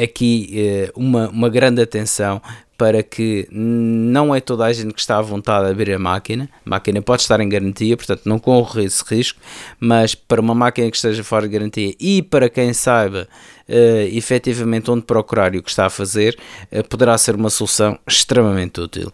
[0.03, 2.43] aqui eh, uma, uma grande atenção
[2.79, 6.49] para que não é toda a gente que está à vontade de abrir a máquina.
[6.65, 9.41] A máquina pode estar em garantia, portanto não corre esse risco,
[9.81, 13.29] mas para uma máquina que esteja fora de garantia e para quem saiba
[13.69, 16.39] uh, efetivamente onde procurar e o que está a fazer,
[16.71, 19.11] uh, poderá ser uma solução extremamente útil.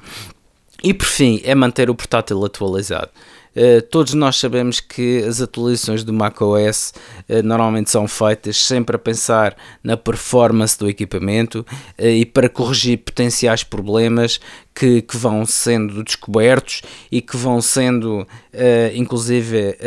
[0.82, 3.08] E por fim, é manter o portátil atualizado.
[3.56, 6.92] Uh, todos nós sabemos que as atualizações do macOS
[7.28, 11.64] uh, normalmente são feitas sempre a pensar na performance do equipamento
[11.96, 14.40] uh, e para corrigir potenciais problemas
[14.74, 16.82] que, que, vão sendo descobertos
[17.12, 18.26] e que vão sendo,
[18.92, 19.78] inclusive,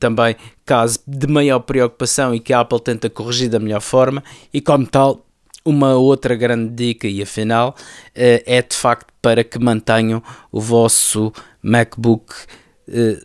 [0.00, 0.34] também
[0.64, 4.84] caso de maior preocupação e que a Apple tenta corrigir da melhor forma, e como
[4.84, 5.24] tal,
[5.64, 7.76] uma outra grande dica, e afinal,
[8.12, 11.32] é de facto para que mantenham o vosso
[11.62, 12.65] MacBook eh,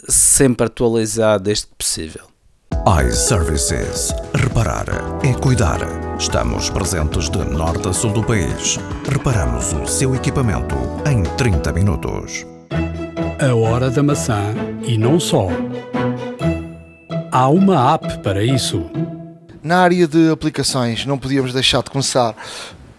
[0.07, 2.25] sempre atualizado desde que possível.
[3.07, 4.13] iServices.
[4.33, 4.85] Reparar
[5.23, 5.79] é cuidar.
[6.17, 8.77] Estamos presentes de norte a sul do país.
[9.07, 10.75] Reparamos o seu equipamento
[11.07, 12.45] em 30 minutos.
[13.39, 14.53] A hora da maçã
[14.83, 15.47] e não só.
[17.31, 18.89] Há uma app para isso.
[19.63, 22.35] Na área de aplicações, não podíamos deixar de começar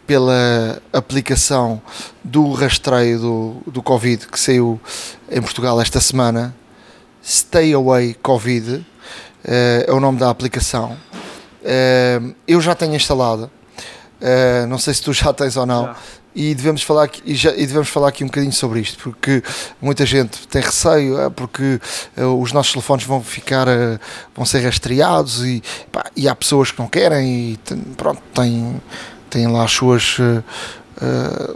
[0.07, 1.81] pela aplicação
[2.23, 4.81] do rastreio do, do Covid que saiu
[5.31, 6.55] em Portugal esta semana.
[7.25, 8.85] Stay Away Covid uh,
[9.87, 10.97] é o nome da aplicação.
[11.63, 13.51] Uh, eu já tenho instalada.
[14.21, 15.87] Uh, não sei se tu já tens ou não.
[15.87, 15.97] Já
[16.35, 19.43] e devemos falar aqui, e, já, e, devemos falar aqui um bocadinho sobre isto, porque
[19.81, 21.81] muita gente tem receio, é, porque
[22.17, 23.99] uh, os nossos telefones vão ficar, uh,
[24.35, 28.81] vão ser rastreados e, pá, e há pessoas que não querem e tem, pronto, têm,
[29.33, 30.18] têm lá as suas.
[30.18, 30.43] Uh,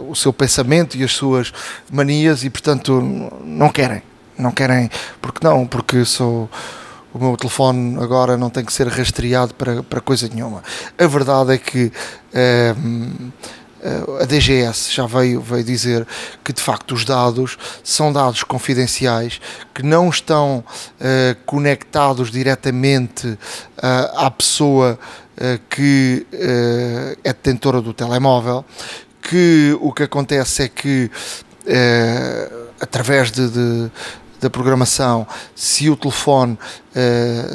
[0.09, 1.53] o seu pensamento e as suas
[1.89, 4.01] manias e portanto não querem
[4.37, 4.89] não querem
[5.21, 6.49] porque não porque sou
[7.13, 10.61] o meu telefone agora não tem que ser rastreado para, para coisa nenhuma
[10.97, 11.93] a verdade é que
[14.21, 16.07] a DGS já veio, veio dizer
[16.43, 19.39] que de facto os dados são dados confidenciais
[19.73, 20.63] que não estão
[20.99, 23.37] uh, conectados diretamente uh,
[24.15, 25.26] à pessoa uh,
[25.69, 28.65] que é detentora do telemóvel,
[29.21, 31.11] que o que acontece é que
[32.79, 33.91] através de, de
[34.39, 35.25] da programação,
[35.55, 36.59] se o telefone,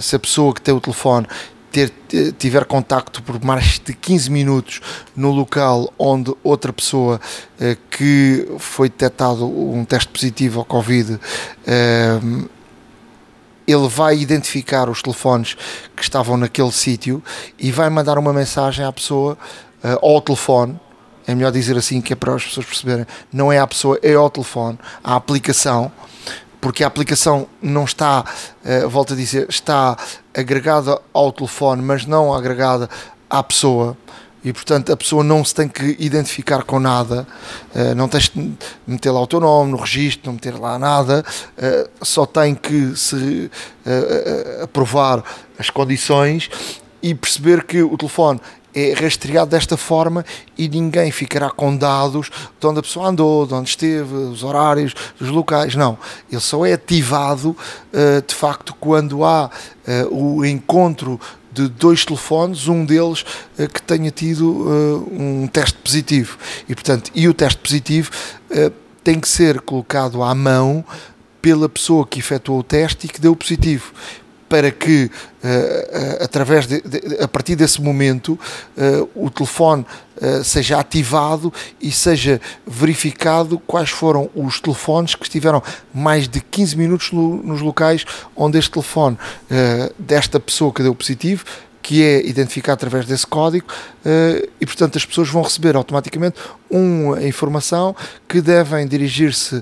[0.01, 1.29] se a pessoa que tem o telefone
[1.73, 1.91] ter,
[2.39, 4.81] tiver contacto por mais de 15 minutos
[5.17, 7.19] no local onde outra pessoa
[7.59, 11.19] eh, que foi detectado um teste positivo ao Covid
[11.67, 12.21] eh,
[13.67, 15.57] ele vai identificar os telefones
[15.97, 17.23] que estavam naquele sítio
[17.59, 19.37] e vai mandar uma mensagem à pessoa
[19.83, 20.79] uh, ao telefone.
[21.27, 23.07] É melhor dizer assim que é para as pessoas perceberem.
[23.33, 25.91] Não é à pessoa, é ao telefone, à aplicação
[26.61, 28.25] porque a aplicação não está,
[28.65, 29.99] uh, volto a dizer, está
[30.33, 32.89] agregada ao telefone, mas não agregada
[33.29, 33.97] à pessoa.
[34.45, 37.27] E portanto a pessoa não se tem que identificar com nada,
[37.75, 38.53] uh, não tens de
[38.87, 41.25] meter lá o teu nome no registro, não meter lá nada,
[41.57, 43.51] uh, só tem que se
[44.63, 45.23] aprovar
[45.59, 46.51] as condições
[47.03, 48.41] e perceber que o telefone
[48.75, 50.25] é rastreado desta forma
[50.57, 54.95] e ninguém ficará com dados de onde a pessoa andou, de onde esteve, os horários,
[55.21, 55.75] os locais.
[55.75, 55.99] Não,
[56.31, 57.55] ele só é ativado
[58.27, 59.51] de facto quando há
[60.11, 61.21] o encontro
[61.53, 63.25] de dois telefones, um deles
[63.59, 64.67] uh, que tenha tido
[65.11, 66.39] um teste positivo.
[66.69, 68.11] E, portanto, e o teste positivo
[69.05, 70.85] tem que ser colocado à mão
[71.41, 73.93] pela pessoa que efetuou o teste e que deu positivo
[74.53, 75.05] para que,
[75.43, 78.39] uh, através de, de, a partir desse momento,
[78.77, 79.87] uh, o telefone
[80.45, 85.61] seja ativado e seja verificado quais foram os telefones que estiveram
[85.93, 88.05] mais de 15 minutos no, nos locais
[88.37, 89.19] onde este telefone
[89.99, 91.45] desta pessoa que deu positivo
[91.83, 93.67] que é identificado através desse código
[94.61, 96.39] e, portanto, as pessoas vão receber automaticamente
[96.71, 97.97] uma informação
[98.29, 99.61] que devem dirigir-se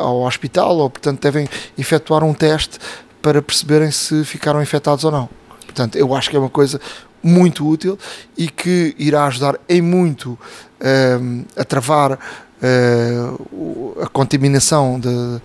[0.00, 1.46] ao hospital ou, portanto, devem
[1.78, 2.80] efetuar um teste
[3.24, 5.30] para perceberem se ficaram infectados ou não.
[5.64, 6.78] Portanto, eu acho que é uma coisa
[7.22, 7.98] muito útil
[8.36, 15.40] e que irá ajudar em muito uh, a travar uh, a contaminação de, uh,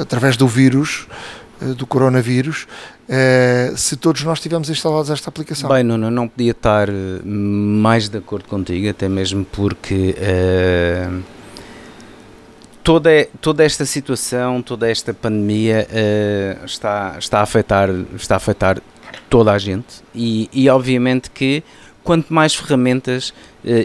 [0.00, 1.06] através do vírus,
[1.60, 2.66] eh, do coronavírus,
[3.76, 5.70] se todos nós tivermos instalados esta aplicação.
[5.70, 6.88] Bem, Nuno, não podia estar
[7.24, 10.14] mais de acordo contigo, até mesmo porque
[12.86, 18.80] toda, toda esta situação, toda esta pandemia uh, está, está, a afetar, está a afetar
[19.28, 21.64] toda a gente e, e obviamente que
[22.04, 23.34] quanto mais ferramentas uh,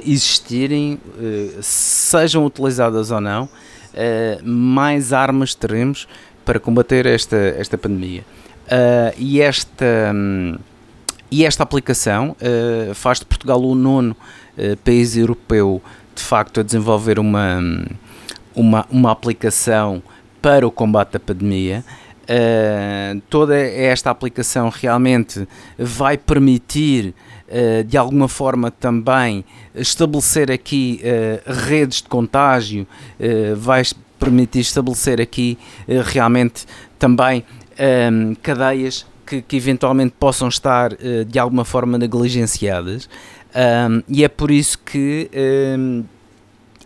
[0.05, 3.49] existirem, uh, sejam utilizadas ou não,
[4.41, 6.07] mais armas teremos
[6.45, 8.23] para combater esta, esta pandemia.
[9.17, 10.55] e, esta, um,
[11.29, 12.37] e esta aplicação
[12.95, 14.15] faz de Portugal o nono
[14.85, 15.81] país europeu
[16.15, 17.57] de facto a desenvolver uma.
[17.57, 17.85] Um,
[18.55, 20.01] uma, uma aplicação
[20.41, 21.83] para o combate da pandemia.
[22.21, 25.47] Uh, toda esta aplicação realmente
[25.77, 27.13] vai permitir
[27.49, 29.43] uh, de alguma forma também
[29.75, 32.87] estabelecer aqui uh, redes de contágio,
[33.57, 33.83] vai
[34.19, 35.57] permitir estabelecer aqui
[36.05, 36.65] realmente
[36.99, 37.43] também
[38.11, 40.91] um, cadeias que, que, eventualmente possam estar
[41.27, 43.09] de alguma forma negligenciadas
[43.55, 45.29] um, e é por isso que
[45.77, 46.03] um,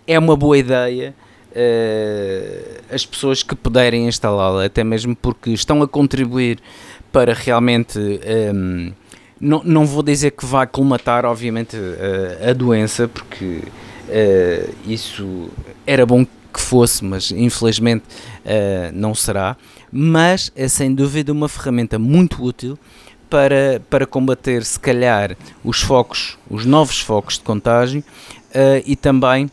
[0.08, 1.14] é uma boa ideia
[1.56, 6.60] uh, as pessoas que puderem instalá-la, até mesmo porque estão a contribuir
[7.12, 7.98] para realmente.
[7.98, 8.94] Um, ehm,
[9.40, 13.62] não, não vou dizer que vai colmatar, obviamente, uh, a doença, porque
[14.08, 15.50] uh, isso
[15.86, 18.06] era bom que fosse, mas infelizmente
[18.94, 19.58] não será.
[19.92, 22.80] Mas é sem dúvida uma ferramenta muito útil
[23.30, 25.36] para, para combater, se calhar,
[25.66, 28.02] os focos, os novos focos de contágio
[28.86, 29.52] e também.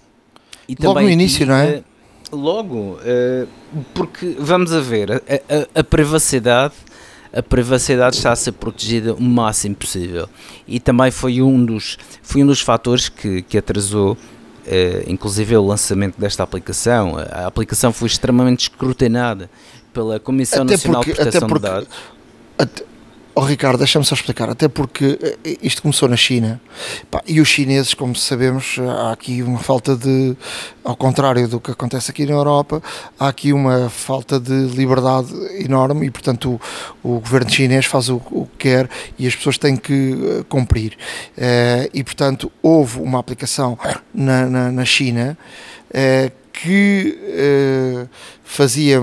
[0.68, 1.82] E Logo também, no início, não é?
[2.32, 3.48] Logo, uh,
[3.94, 5.16] porque vamos a ver, a,
[5.76, 6.74] a, a privacidade
[7.34, 10.28] a privacidade está a ser protegida o máximo possível.
[10.68, 14.16] E também foi um dos, foi um dos fatores que, que atrasou
[14.64, 17.16] Uh, inclusive o lançamento desta aplicação.
[17.32, 19.50] A aplicação foi extremamente escrutinada
[19.92, 21.88] pela Comissão Até Nacional porque- de Proteção até porque- de Dados.
[22.56, 22.84] Até-
[23.34, 26.60] Oh, Ricardo, deixa-me só explicar, até porque eh, isto começou na China
[27.26, 30.36] e os chineses, como sabemos, há aqui uma falta de,
[30.84, 32.82] ao contrário do que acontece aqui na Europa,
[33.18, 35.32] há aqui uma falta de liberdade
[35.64, 36.60] enorme e, portanto,
[37.02, 40.44] o, o governo chinês faz o, o que quer e as pessoas têm que eh,
[40.46, 40.98] cumprir.
[41.34, 43.78] Eh, e, portanto, houve uma aplicação
[44.12, 45.38] na, na, na China
[46.52, 47.18] que
[48.44, 49.00] fazia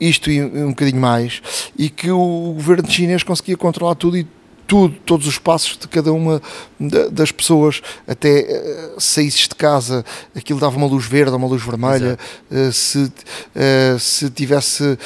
[0.00, 1.40] isto e um bocadinho mais,
[1.78, 4.26] e que o governo chinês conseguia controlar tudo e
[4.66, 6.42] tudo, todos os passos de cada uma
[6.78, 11.46] da- das pessoas, até eh, saísses de casa, aquilo dava uma luz verde ou uma
[11.46, 12.18] luz vermelha,
[12.50, 13.12] eh, se,
[13.54, 14.98] eh, se tivesse,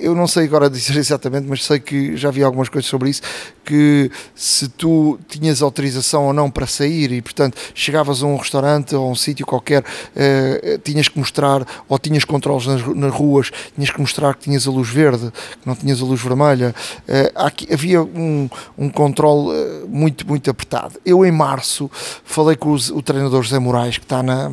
[0.00, 3.22] eu não sei agora dizer exatamente, mas sei que já vi algumas coisas sobre isso,
[3.64, 8.94] que se tu tinhas autorização ou não para sair e portanto chegavas a um restaurante
[8.94, 9.84] ou a um sítio qualquer,
[10.16, 14.66] eh, tinhas que mostrar, ou tinhas controles nas, nas ruas, tinhas que mostrar que tinhas
[14.66, 15.30] a luz verde,
[15.60, 16.74] que não tinhas a luz vermelha.
[17.06, 20.94] Eh, aqui- havia um, um controle eh, muito, muito apertado.
[21.06, 21.90] Eu, em março,
[22.24, 24.50] falei com os- o treinador José Moraes, que está na,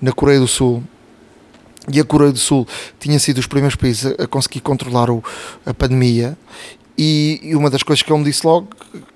[0.00, 0.82] na Coreia do Sul.
[1.92, 2.66] E a Coreia do Sul
[2.98, 5.22] tinha sido os primeiros países a, conseguir controlar o-
[5.64, 6.36] a pandemia.
[6.98, 8.68] E, uma das coisas que ele me disse logo,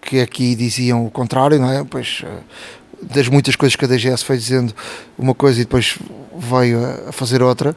[0.03, 1.83] que aqui diziam o contrário, não é?
[1.83, 2.39] Pois, eh,
[3.03, 4.75] das muitas coisas que a DGS foi dizendo
[5.19, 5.97] uma coisa e depois
[6.39, 7.75] veio a fazer outra,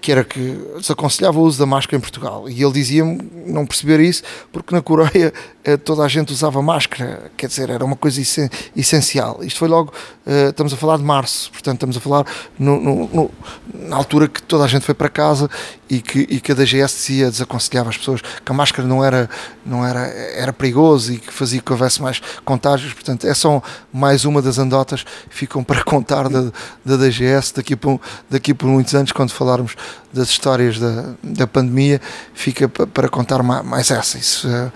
[0.00, 2.48] que era que desaconselhava o uso da máscara em Portugal.
[2.48, 4.22] E ele dizia-me não perceber isso,
[4.52, 5.32] porque na Coreia
[5.64, 9.38] eh, toda a gente usava máscara, quer dizer, era uma coisa essen- essencial.
[9.42, 9.92] Isto foi logo,
[10.26, 12.24] eh, estamos a falar de março, portanto estamos a falar
[12.58, 13.30] no- no- no-
[13.74, 15.48] na altura que toda a gente foi para casa
[15.88, 19.28] e que, e que a DGS dizia, desaconselhava as pessoas que a máscara não era,
[19.64, 24.24] não era, era perigoso e que fazia que houvesse mais contágios, portanto é só mais
[24.24, 26.52] uma das andotas que ficam para contar da,
[26.84, 29.74] da DGS daqui por, daqui por muitos anos, quando falarmos
[30.12, 32.00] das histórias da, da pandemia,
[32.34, 34.18] fica pa- para contar ma- mais essa.
[34.18, 34.70] Isso eh,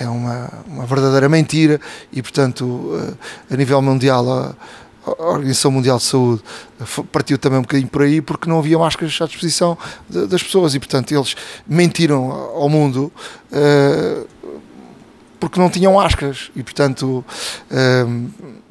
[0.00, 1.80] é uma, uma verdadeira mentira
[2.12, 2.90] e, portanto,
[3.50, 4.54] eh, a nível mundial, a,
[5.06, 6.42] a Organização Mundial de Saúde
[6.80, 9.76] f- partiu também um bocadinho por aí porque não havia máscaras à disposição
[10.08, 11.34] de- das pessoas e, portanto, eles
[11.66, 13.12] mentiram ao mundo.
[13.52, 14.24] eh,
[15.38, 17.24] porque não tinham máscaras e portanto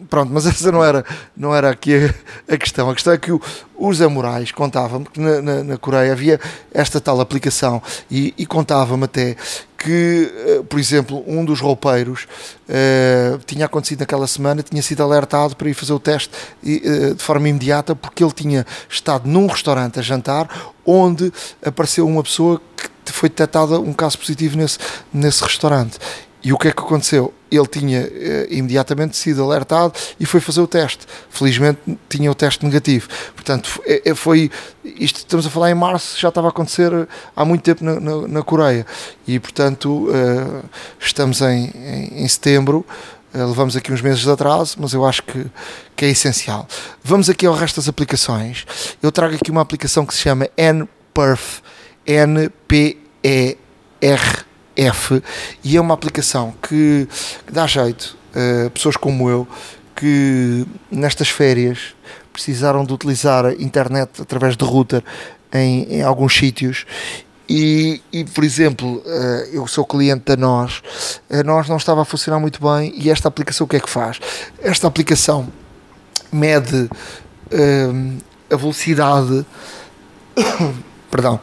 [0.09, 1.05] pronto, mas essa não era,
[1.35, 2.89] não era aqui a, a questão.
[2.89, 3.41] A questão é que o,
[3.77, 6.39] o Zé Moraes contava-me que na, na, na Coreia havia
[6.73, 9.35] esta tal aplicação e, e contava-me até
[9.77, 12.27] que, eh, por exemplo, um dos roupeiros
[12.67, 16.31] eh, tinha acontecido naquela semana, tinha sido alertado para ir fazer o teste
[16.61, 20.49] e, eh, de forma imediata porque ele tinha estado num restaurante a jantar
[20.85, 21.31] onde
[21.65, 24.77] apareceu uma pessoa que foi detectada um caso positivo nesse,
[25.13, 25.97] nesse restaurante.
[26.43, 27.33] E o que é que aconteceu?
[27.51, 31.05] Ele tinha eh, imediatamente sido alertado e foi fazer o teste.
[31.29, 33.07] Felizmente tinha o teste negativo.
[33.35, 34.51] Portanto, é- é- foi.
[34.83, 36.91] Isto estamos a falar em março, já estava a acontecer
[37.35, 38.85] há muito tempo na, na, na Coreia.
[39.27, 40.07] E portanto,
[40.99, 42.85] estamos em, em, em setembro.
[43.33, 45.45] eh, levamos aqui uns meses de atraso, mas eu acho que,
[45.95, 46.67] que é essencial.
[47.03, 48.65] Vamos aqui ao resto das aplicações.
[49.01, 51.61] Eu trago aqui uma aplicação que se chama NPerf.
[52.05, 53.57] N-P-E-R.
[54.75, 55.21] F
[55.61, 57.05] e é uma aplicação que
[57.51, 59.47] dá jeito a pessoas como eu
[59.95, 61.95] que nestas férias
[62.31, 65.03] precisaram de utilizar a internet através de router
[65.51, 66.85] em, em alguns sítios
[67.49, 70.83] e, e, por exemplo, eh, eu sou cliente da nós,
[71.31, 73.89] a nós não estava a funcionar muito bem e esta aplicação o que é que
[73.89, 74.19] faz?
[74.61, 75.47] Esta aplicação
[76.31, 76.87] mede
[77.49, 77.89] eh,
[78.51, 79.43] a velocidade
[81.09, 81.41] perdão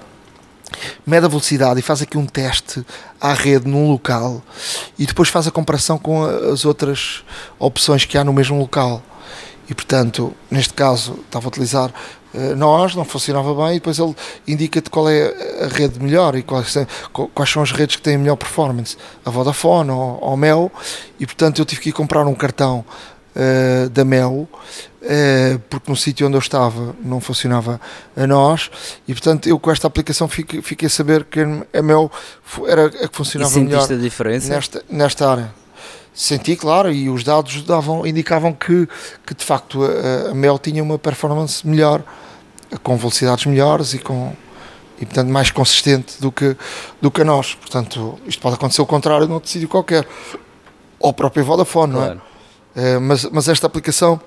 [1.07, 2.85] mede a velocidade e faz aqui um teste
[3.21, 4.43] à rede num local
[4.99, 7.25] e depois faz a comparação com as outras
[7.59, 9.03] opções que há no mesmo local.
[9.69, 11.93] E portanto, neste caso, estava a utilizar
[12.37, 14.15] eh, nós, não funcionava bem, e depois ele
[14.47, 16.77] indica-te qual é a rede melhor e quais,
[17.35, 20.71] quais são as redes que têm melhor performance, a Vodafone ou, ou Mel,
[21.19, 22.85] e portanto eu tive que ir comprar um cartão
[23.37, 24.49] eh, da Mel,
[25.03, 27.79] eh, porque no sítio onde eu estava não funcionava
[28.17, 28.71] a nós,
[29.07, 32.11] e portanto eu com esta aplicação fiquei, fiquei a saber que a Mel
[32.67, 34.55] era a que E funcionava melhor sentiste a diferença?
[34.55, 35.55] nesta, nesta área.
[36.15, 38.89] Senti, claro, e os dados davam, indicavam que,
[39.27, 42.03] que de facto a, a Mel tinha uma performance melhor,
[42.83, 44.33] com velocidades melhores e com
[44.99, 46.57] e portanto mais consistente do que,
[47.03, 47.55] do que a nós.
[47.55, 50.09] Portanto, isto pode acontecer o contrário num sítio qualquer.
[50.99, 52.17] Ou a própria Vodafone, não é?
[52.77, 54.21] Eh, mas, mas esta aplicação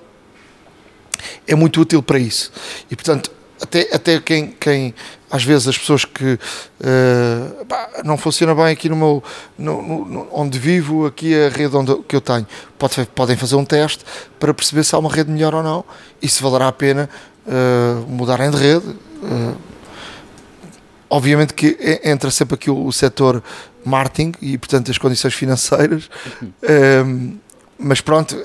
[1.47, 2.52] é muito útil para isso.
[2.89, 3.32] E portanto,
[3.62, 4.95] até, até quem, quem
[5.30, 9.24] às vezes as pessoas que uh, não funciona bem aqui no meu
[9.58, 12.47] no, no, onde vivo, aqui a rede onde, que eu tenho,
[12.80, 14.04] Pode, podem fazer um teste
[14.39, 15.84] para perceber se há uma rede melhor ou não
[16.22, 17.10] e se valerá a pena
[17.45, 18.88] uh, mudarem de rede.
[18.88, 19.56] Uh,
[21.10, 23.43] obviamente que entra sempre aqui o, o setor
[23.84, 26.10] marketing e portanto as condições financeiras,
[27.80, 28.36] mas pronto,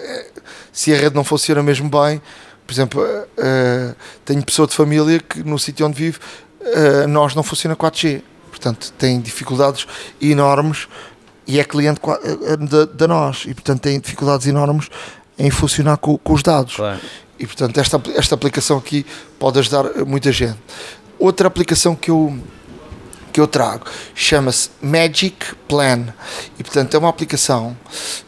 [0.73, 2.23] se a rede não funciona mesmo bem,
[2.67, 6.19] por exemplo, uh, tenho pessoa de família que no sítio onde vive
[6.61, 9.87] uh, nós não funciona 4G, portanto tem dificuldades
[10.21, 10.89] enormes
[11.47, 12.01] e é cliente
[12.95, 14.89] da nós e portanto tem dificuldades enormes
[15.39, 16.77] em funcionar com, com os dados.
[16.77, 17.01] Claro.
[17.39, 19.05] E portanto esta, esta aplicação aqui
[19.39, 20.59] pode ajudar muita gente.
[21.19, 22.39] Outra aplicação que eu
[23.35, 26.07] que eu trago chama-se Magic Plan
[26.57, 27.77] e portanto é uma aplicação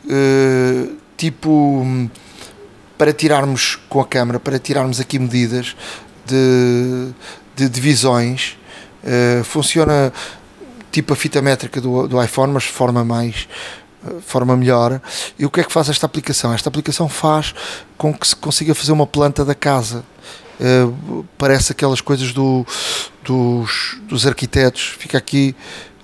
[0.05, 2.11] uh, tipo
[2.99, 5.77] para tirarmos com a câmera, para tirarmos aqui medidas
[6.25, 7.11] de,
[7.55, 8.59] de divisões.
[9.05, 10.13] Uh, funciona
[10.91, 13.47] tipo a fita métrica do, do iPhone, mas de forma mais
[14.05, 15.01] eh, forma melhor.
[15.39, 16.53] E o que é que faz esta aplicação?
[16.53, 17.55] Esta aplicação faz
[17.99, 20.03] com que se consiga fazer uma planta da casa.
[20.61, 22.67] Uh, parece aquelas coisas do,
[23.25, 24.95] dos, dos arquitetos.
[24.99, 25.55] Fica aqui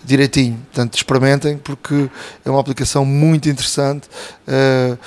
[0.04, 0.58] direitinho.
[0.72, 2.10] Portanto, experimentem porque
[2.44, 4.08] é uma aplicação muito interessante.
[4.46, 4.98] Uh,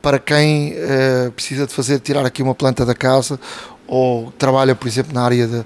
[0.00, 3.38] para quem uh, precisa de fazer, tirar aqui uma planta da casa
[3.86, 5.64] ou trabalha, por exemplo, na área de,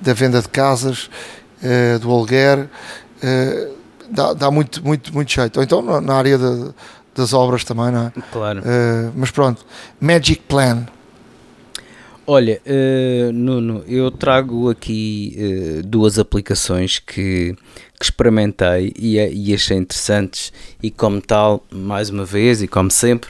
[0.00, 1.10] da venda de casas,
[1.62, 2.68] uh, do aluguer,
[4.10, 5.56] dá, dá muito, muito, muito jeito.
[5.56, 6.70] Ou então na, na área de,
[7.14, 8.12] das obras também, não é?
[8.32, 8.62] Claro.
[9.14, 9.64] mas pronto,
[10.00, 10.86] Magic Plan.
[12.26, 17.54] Olha, uh, Nuno, eu trago aqui uh, duas aplicações que,
[17.98, 20.50] que experimentei e, e, achei interessantes
[20.82, 23.28] e como tal, mais uma vez e como sempre,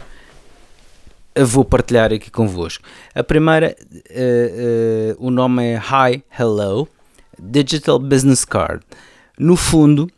[1.45, 2.85] vou partilhar aqui convosco.
[3.13, 6.87] A primeira, uh, o nome é Hi Hello
[7.37, 8.81] Digital Business Card.
[9.37, 10.09] No fundo,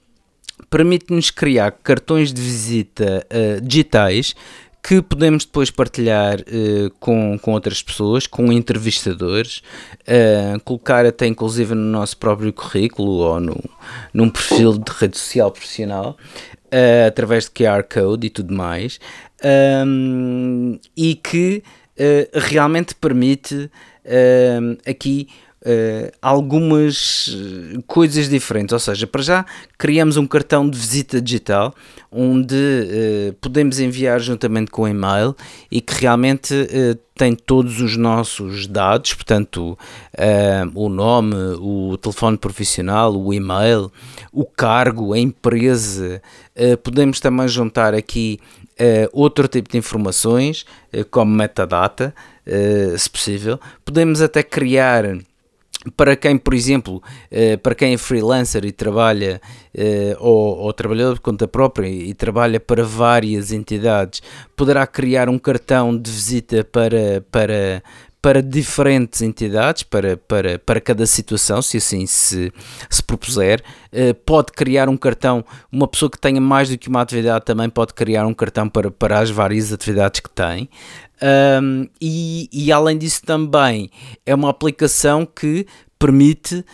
[0.68, 3.26] permite-nos criar cartões de visita
[3.62, 4.34] digitais
[4.86, 9.60] que podemos depois partilhar uh, com, com outras pessoas, com entrevistadores,
[10.02, 13.64] uh, colocar até inclusive no nosso próprio currículo ou no,
[14.14, 16.16] num perfil de rede social profissional,
[16.66, 19.00] uh, através de QR Code e tudo mais,
[19.84, 21.64] um, e que
[22.34, 23.70] realmente permite
[24.86, 25.28] aqui
[25.66, 28.72] uh, algumas eh, coisas diferentes.
[28.72, 29.46] Ou seja, para já
[29.76, 31.74] criamos um cartão de visita digital
[32.10, 35.34] onde uh, podemos enviar juntamente com o e-mail
[35.70, 39.78] e que realmente uh, tem todos os nossos dados, portanto,
[40.74, 43.90] o nome, o telefone profissional, o e-mail,
[44.30, 46.20] o cargo, a empresa.
[46.82, 48.38] podemos também juntar aqui
[49.14, 50.66] outro tipo de informações,
[51.10, 52.14] como metadata,
[52.98, 53.58] se possível.
[53.82, 55.16] Podemos até criar
[55.96, 59.40] para quem, por exemplo, eh, para quem é freelancer e trabalha,
[59.74, 64.22] eh, ou, ou trabalhador de conta própria e trabalha para várias entidades,
[64.56, 67.82] poderá criar um cartão de visita para, para,
[68.20, 72.52] para diferentes entidades, para, para, para cada situação, se assim se,
[72.90, 73.62] se propuser.
[73.92, 77.68] Eh, pode criar um cartão, uma pessoa que tenha mais do que uma atividade também
[77.68, 80.68] pode criar um cartão para, para as várias atividades que tem.
[81.22, 83.90] Um, e, e, além disso também
[84.26, 85.66] é uma aplicação que
[85.98, 86.64] permite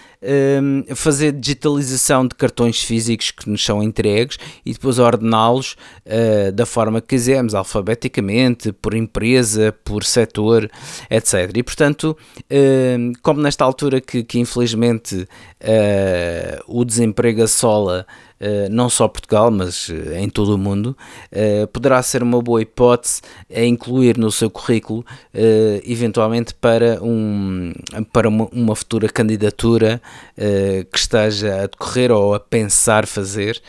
[0.60, 6.66] um, fazer digitalização de cartões físicos que nos são entregues e depois ordená-los uh, da
[6.66, 10.68] forma que quisermos, alfabeticamente, por empresa, por setor,
[11.08, 11.50] etc.
[11.54, 18.06] E portanto, uh, como nesta altura que, que infelizmente uh, o desemprego assola
[18.70, 20.96] não só Portugal, mas uh, em todo o mundo,
[21.32, 23.22] uh, poderá ser uma boa hipótese
[23.54, 25.04] a incluir no seu currículo,
[25.84, 27.72] eventualmente para, um,
[28.12, 30.00] para uma, uma futura candidatura
[30.90, 33.60] que esteja a decorrer ou a pensar fazer.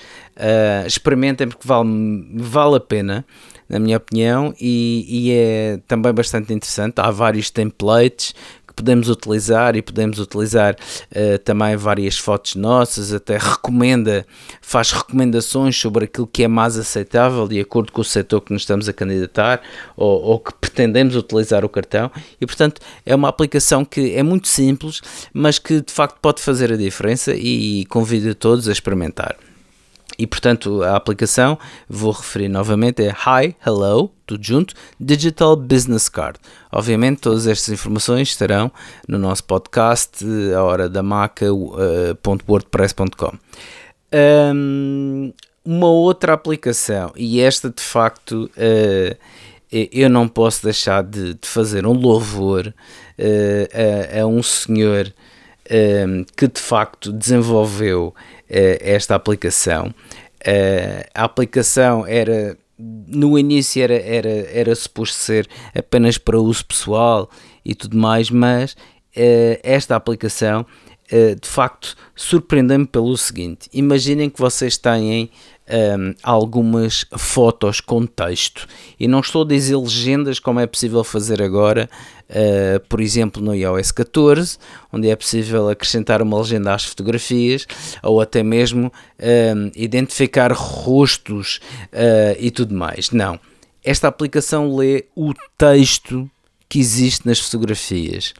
[0.86, 1.90] experimentem porque vale,
[2.36, 3.26] vale a pena
[3.68, 7.00] na minha opinião, e, e, é também bastante interessante.
[7.00, 8.36] Há vários templates
[8.74, 14.26] que podemos utilizar e podemos utilizar uh, também várias fotos nossas, até recomenda,
[14.62, 18.64] faz recomendações sobre aquilo que é mais aceitável de acordo com o setor que nos
[18.64, 19.62] estamos a candidatar
[19.96, 22.12] ou, ou que pretendemos utilizar o cartão
[22.42, 25.02] e portanto é uma aplicação que é muito simples,
[25.32, 29.36] mas que de facto pode fazer a diferença e convido todos a experimentar.
[30.18, 31.58] E portanto, a aplicação,
[31.90, 36.38] vou referir novamente, é Hi, Hello, tudo junto, Digital Business Card.
[36.72, 38.72] Obviamente, todas estas informações estarão
[39.08, 40.24] no nosso podcast,
[40.56, 43.34] a hora da maca.wordpress.com.
[44.56, 45.34] Um,
[45.66, 49.18] uma outra aplicação, e esta de facto uh,
[49.72, 52.74] eu não posso deixar de, fazer um louvor
[54.22, 55.12] a, um senhor
[56.36, 58.14] que de facto desenvolveu
[58.82, 59.94] esta aplicação.
[61.14, 67.30] a aplicação era no início era, era, era suposto ser apenas para uso pessoal
[67.64, 68.76] e tudo mais, mas
[69.64, 70.66] esta aplicação
[71.10, 75.30] de facto surpreendeu-me pelo seguinte: imaginem que vocês têm
[75.68, 78.68] um, algumas fotos com texto.
[79.00, 81.90] E não estou a dizer legendas como é possível fazer agora,
[82.30, 84.58] uh, por exemplo, no iOS 14,
[84.92, 87.66] onde é possível acrescentar uma legenda às fotografias,
[88.02, 91.60] ou até mesmo um, identificar rostos
[91.94, 93.12] uh, e tudo mais.
[93.12, 93.40] Não.
[93.84, 96.30] Esta aplicação lê o texto
[96.70, 98.34] que existe nas fotografias.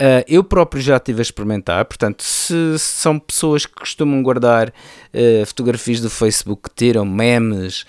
[0.00, 5.44] Uh, eu próprio já estive a experimentar, portanto, se, são pessoas que costumam guardar uh,
[5.44, 7.84] fotografias do Facebook que tiram memes,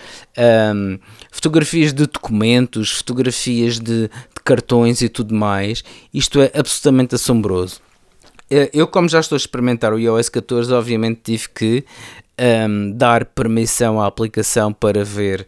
[0.76, 1.00] um,
[1.32, 4.10] fotografias de documentos, fotografias de, de,
[4.44, 7.80] cartões e tudo mais, isto é absolutamente assombroso.
[8.52, 11.86] Uh, eu, como já estou a experimentar o iOS 14, obviamente tive que
[12.68, 15.48] um, dar permissão à aplicação para ver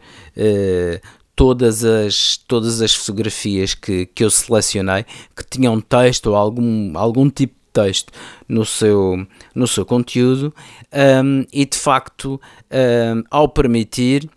[1.36, 5.06] todas as, todas as fotografias que, que eu selecionei
[5.36, 8.12] que tinham texto ou algum, algum tipo de texto
[8.48, 10.54] no seu, no seu conteúdo
[11.24, 12.40] um, e de facto
[12.72, 14.30] um, ao permitir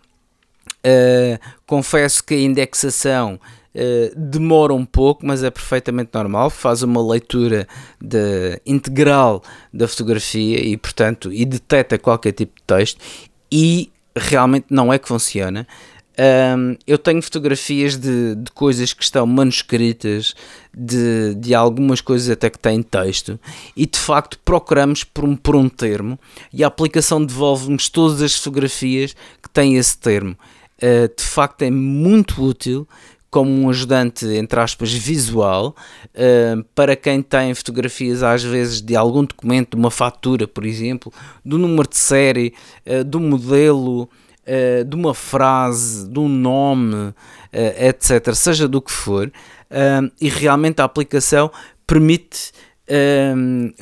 [0.87, 3.39] uh, confesso que a indexação
[3.75, 6.49] Uh, demora um pouco, mas é perfeitamente normal.
[6.49, 7.67] Faz uma leitura
[8.01, 12.99] de, integral da fotografia e, portanto, e detecta qualquer tipo de texto.
[13.51, 15.67] E realmente não é que funciona.
[16.19, 20.33] Um, eu tenho fotografias de, de, coisas que estão manuscritas,
[20.75, 23.39] de, de algumas coisas até que têm texto,
[23.75, 26.19] e de facto procuramos por um, por um termo,
[26.51, 30.35] e a aplicação devolve-nos todas as fotografias que têm esse termo.
[30.77, 32.87] Uh, de facto, é muito útil
[33.29, 35.75] como um ajudante, entre aspas, visual,
[36.15, 41.13] uh, para quem tem fotografias, às vezes, de algum documento, de uma fatura, por exemplo,
[41.45, 42.55] do número de série,
[42.87, 44.09] uh, do modelo
[44.47, 47.13] uh, de uma frase, de um nome, uh,
[47.51, 51.51] etc., seja do que for, uh, e realmente a aplicação
[51.85, 52.51] permite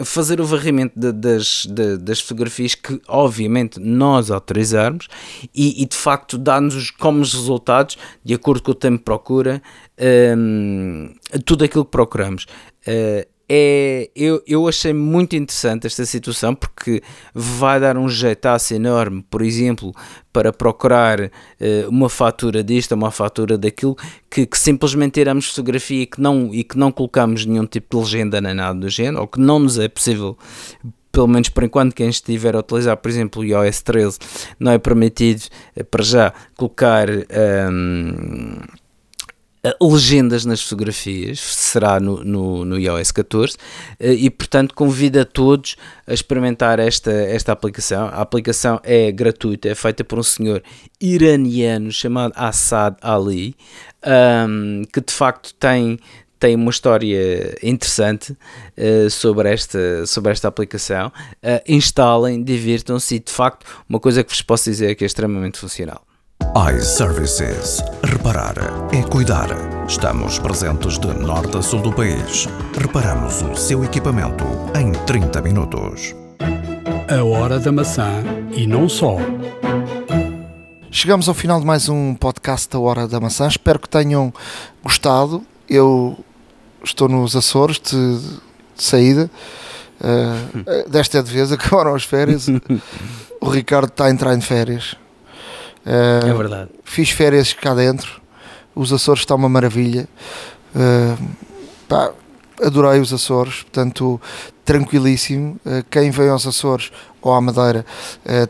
[0.03, 5.07] fazer o varrimento de, das, de, das fotografias que, obviamente, nós autorizarmos
[5.53, 9.61] e, e de facto dá-nos como resultados, de acordo com o tempo de procura,
[11.45, 12.47] tudo aquilo que procuramos.
[13.47, 17.01] É, eu, eu achei muito interessante esta situação porque
[17.33, 19.93] vai dar um jeitaço enorme, por exemplo,
[20.33, 21.29] para procurar uh,
[21.89, 23.95] uma fatura disto, uma fatura daquilo,
[24.29, 28.03] que, que, simplesmente tiramos fotografia e que, não, e que não colocamos nenhum tipo de
[28.03, 30.37] legenda nem nada do género, ou que não nos é possível
[31.11, 34.19] pelo menos por enquanto, quem estiver a utilizar, por exemplo, o iOS 13,
[34.59, 35.43] não é permitido
[35.73, 37.07] eh, para já colocar
[39.81, 43.57] um, legendas nas fotografias, será no, no, no iOS 14,
[43.99, 45.75] eh, e portanto convido a todos
[46.05, 48.07] a experimentar esta, esta aplicação.
[48.07, 50.61] A aplicação é gratuita, é feita por um senhor
[50.99, 53.55] iraniano chamado Assad Ali,
[54.47, 55.99] um, que de facto tem,
[56.39, 61.07] tem uma história interessante uh, sobre, esta, sobre esta aplicação.
[61.07, 65.07] Uh, instalem, divirtam-se e de facto uma coisa que vos posso dizer é que é
[65.07, 66.05] extremamente funcional
[66.55, 67.83] iServices.
[68.03, 68.55] Reparar
[68.93, 69.49] é cuidar.
[69.87, 72.47] Estamos presentes de norte a sul do país.
[72.77, 76.15] Reparamos o seu equipamento em 30 minutos.
[77.09, 79.17] A hora da maçã e não só.
[80.91, 83.47] Chegamos ao final de mais um podcast da Hora da Maçã.
[83.47, 84.33] Espero que tenham
[84.83, 85.43] gostado.
[85.69, 86.17] Eu
[86.83, 88.17] estou nos Açores de,
[88.75, 89.29] de saída.
[89.99, 92.47] Uh, desta vez acabaram as férias.
[93.41, 94.95] o Ricardo está a entrar em férias.
[95.85, 96.69] Uh, é verdade.
[96.83, 98.21] Fiz férias cá dentro.
[98.73, 100.07] Os Açores está uma maravilha.
[100.75, 101.23] Uh,
[101.87, 102.11] pá,
[102.61, 104.19] adorei os Açores, portanto,
[104.63, 105.59] tranquilíssimo.
[105.65, 106.91] Uh, quem vem aos Açores
[107.21, 107.85] ou à Madeira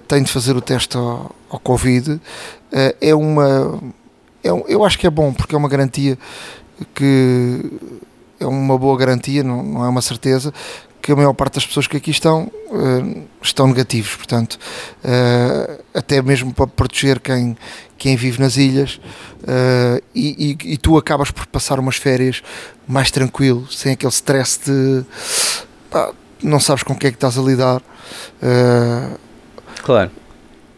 [0.07, 2.19] tem de fazer o teste ao, ao Covid.
[2.99, 3.79] é uma.
[4.43, 6.17] É um, eu acho que é bom, porque é uma garantia
[6.93, 7.71] que
[8.39, 10.53] é uma boa garantia, não, não é uma certeza,
[11.05, 14.57] que a maior parte das pessoas que aqui estão uh, estão negativos, portanto,
[15.03, 17.55] uh, até mesmo para proteger quem,
[17.95, 18.99] quem vive nas ilhas,
[19.43, 22.41] uh, e, e, e, tu acabas por passar umas férias
[22.87, 25.05] mais tranquilo, sem aquele stress de
[26.41, 27.83] não sabes com o que é que estás a lidar.
[29.83, 30.09] claro.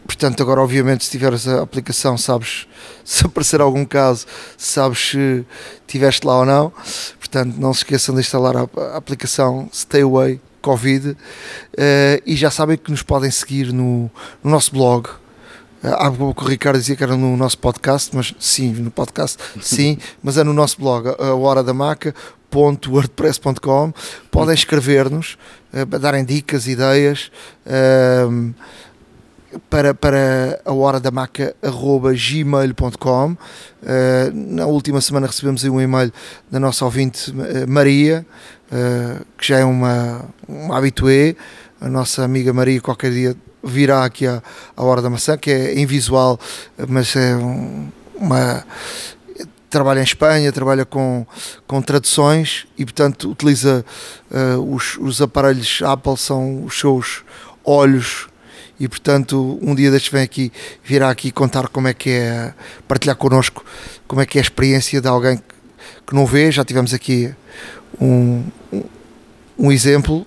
[0.08, 2.66] Portanto, agora, obviamente, se tiveres a aplicação, sabes
[3.04, 4.26] se aparecer algum caso,
[4.58, 5.46] sabes se
[5.82, 6.74] estiveste lá ou não.
[7.20, 11.16] Portanto, não se esqueçam de instalar a, aplicação Stay Away Covid uh,
[12.26, 14.10] e já sabem que nos podem seguir no,
[14.44, 15.08] no nosso blog.
[15.08, 19.38] Uh, há pouco o Ricardo dizia que era no nosso podcast, mas sim, no podcast,
[19.62, 21.74] sim, mas é no nosso blog, a hora da
[22.52, 23.94] www.wordpress.com
[24.32, 25.38] podem escrever-nos,
[25.74, 27.32] uh, darem dicas, ideias
[27.66, 28.54] uh,
[29.70, 33.38] para, para a hora da maca gmail.com uh,
[34.34, 36.12] na última semana recebemos um e-mail
[36.50, 37.34] da nossa ouvinte
[37.68, 38.26] Maria
[39.38, 41.38] que já é uma, uma habitué.
[41.80, 44.44] A nossa amiga Maria qualquer dia virá aqui à,
[44.76, 46.38] à hora da maçã que é em visual
[46.88, 48.66] mas é um, uma
[49.70, 51.26] trabalha em Espanha, trabalha com,
[51.66, 53.86] com traduções e, portanto, utiliza
[54.32, 57.24] uh, os, os aparelhos Apple, são os seus
[57.64, 58.28] olhos
[58.80, 60.52] e portanto um dia destes vem aqui
[60.84, 62.54] virá aqui contar como é que é
[62.88, 63.66] partilhar connosco
[64.08, 65.44] como é que é a experiência de alguém que,
[66.08, 67.34] que não vê, já tivemos aqui
[67.99, 68.84] um, um,
[69.58, 70.26] um exemplo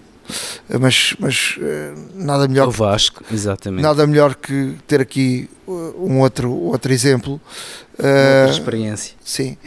[0.78, 3.82] mas, mas eh, nada melhor o Vasco, exatamente.
[3.82, 7.40] nada melhor que ter aqui eh, um outro, outro exemplo.
[7.98, 9.14] Outra uh, experiência.
[9.22, 9.59] sim.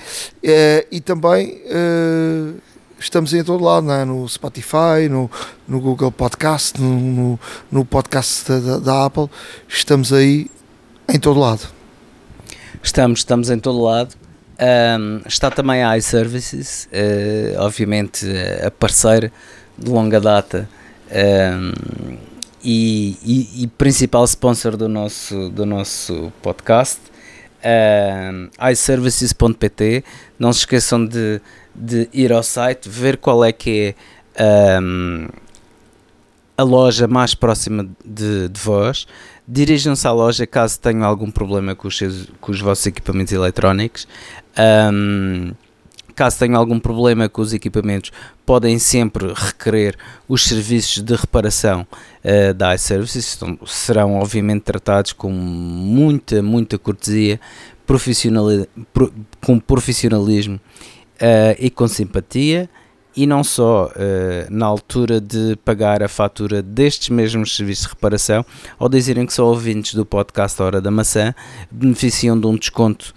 [0.44, 2.56] Uh, e também uh,
[3.04, 4.06] estamos em todo lado é?
[4.06, 5.30] no Spotify no,
[5.68, 7.40] no Google Podcast no, no,
[7.72, 9.30] no podcast da, da, Apple
[9.68, 10.50] estamos aí
[11.10, 11.68] em todo lado
[12.82, 14.16] estamos, estamos em todo lado
[15.00, 16.88] um, está também a iServices
[17.58, 18.26] obviamente
[18.66, 19.32] a parceira
[19.78, 20.70] de longa data
[21.12, 22.18] um,
[22.64, 27.02] e, e, e, principal sponsor do nosso, do nosso podcast,
[27.62, 30.04] um, iServices.pt.
[30.40, 31.42] Não se esqueçam de,
[31.76, 33.96] de ir ao site, ver qual é que
[34.36, 35.28] é um,
[36.58, 39.08] a loja mais próxima de, de vós.
[39.48, 44.08] Dirijam-se à loja caso tenham algum problema com os, seus, com os vossos equipamentos eletrónicos.
[44.58, 45.52] Um,
[46.16, 48.12] Caso tenham algum problema com os equipamentos,
[48.46, 49.98] podem sempre requerer
[50.28, 51.88] os serviços de reparação
[52.24, 57.40] uh, da iServices, então, serão obviamente tratados com muita, muita cortesia,
[57.86, 58.46] profissional,
[58.94, 59.12] pro,
[59.44, 60.60] com profissionalismo
[61.24, 62.70] uh, e com simpatia,
[63.16, 63.92] e não só uh,
[64.50, 68.46] na altura de pagar a fatura destes mesmos serviços de reparação,
[68.78, 71.34] ao dizerem que são ouvintes do podcast Hora da Maçã,
[71.72, 73.14] beneficiam de um desconto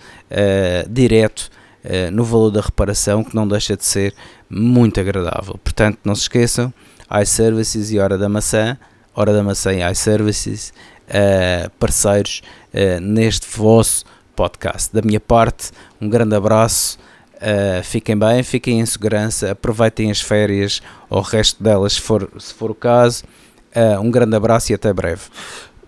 [0.88, 1.50] direto
[1.88, 4.12] eh, no valor da reparação, que não deixa de ser
[4.50, 5.56] muito agradável.
[5.62, 6.74] Portanto, não se esqueçam,
[7.22, 8.76] iServices e Hora da Maçã,
[9.14, 10.72] Hora da Maçã e iServices,
[11.08, 12.42] uh, parceiros
[12.74, 14.04] uh, neste vosso
[14.34, 14.92] podcast.
[14.92, 15.70] Da minha parte,
[16.00, 16.98] um grande abraço.
[17.36, 20.80] Uh, fiquem bem, fiquem em segurança, aproveitem as férias
[21.10, 23.24] ou o resto delas, se for, se for o caso.
[23.74, 25.22] Uh, um grande abraço e até breve.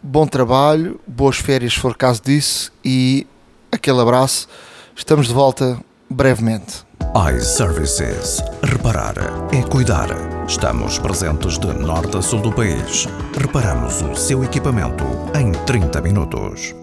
[0.03, 3.27] Bom trabalho, boas férias, se for caso disso, e
[3.73, 4.47] aquele abraço.
[4.95, 5.79] Estamos de volta
[6.11, 6.87] brevemente.
[7.35, 8.43] iServices.
[8.63, 9.15] Reparar
[9.53, 10.09] é cuidar.
[10.47, 13.07] Estamos presentes de norte a sul do país.
[13.39, 15.05] Reparamos o seu equipamento
[15.35, 16.75] em 30 minutos.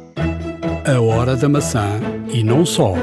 [0.85, 1.99] A hora da maçã
[2.31, 2.93] e não só.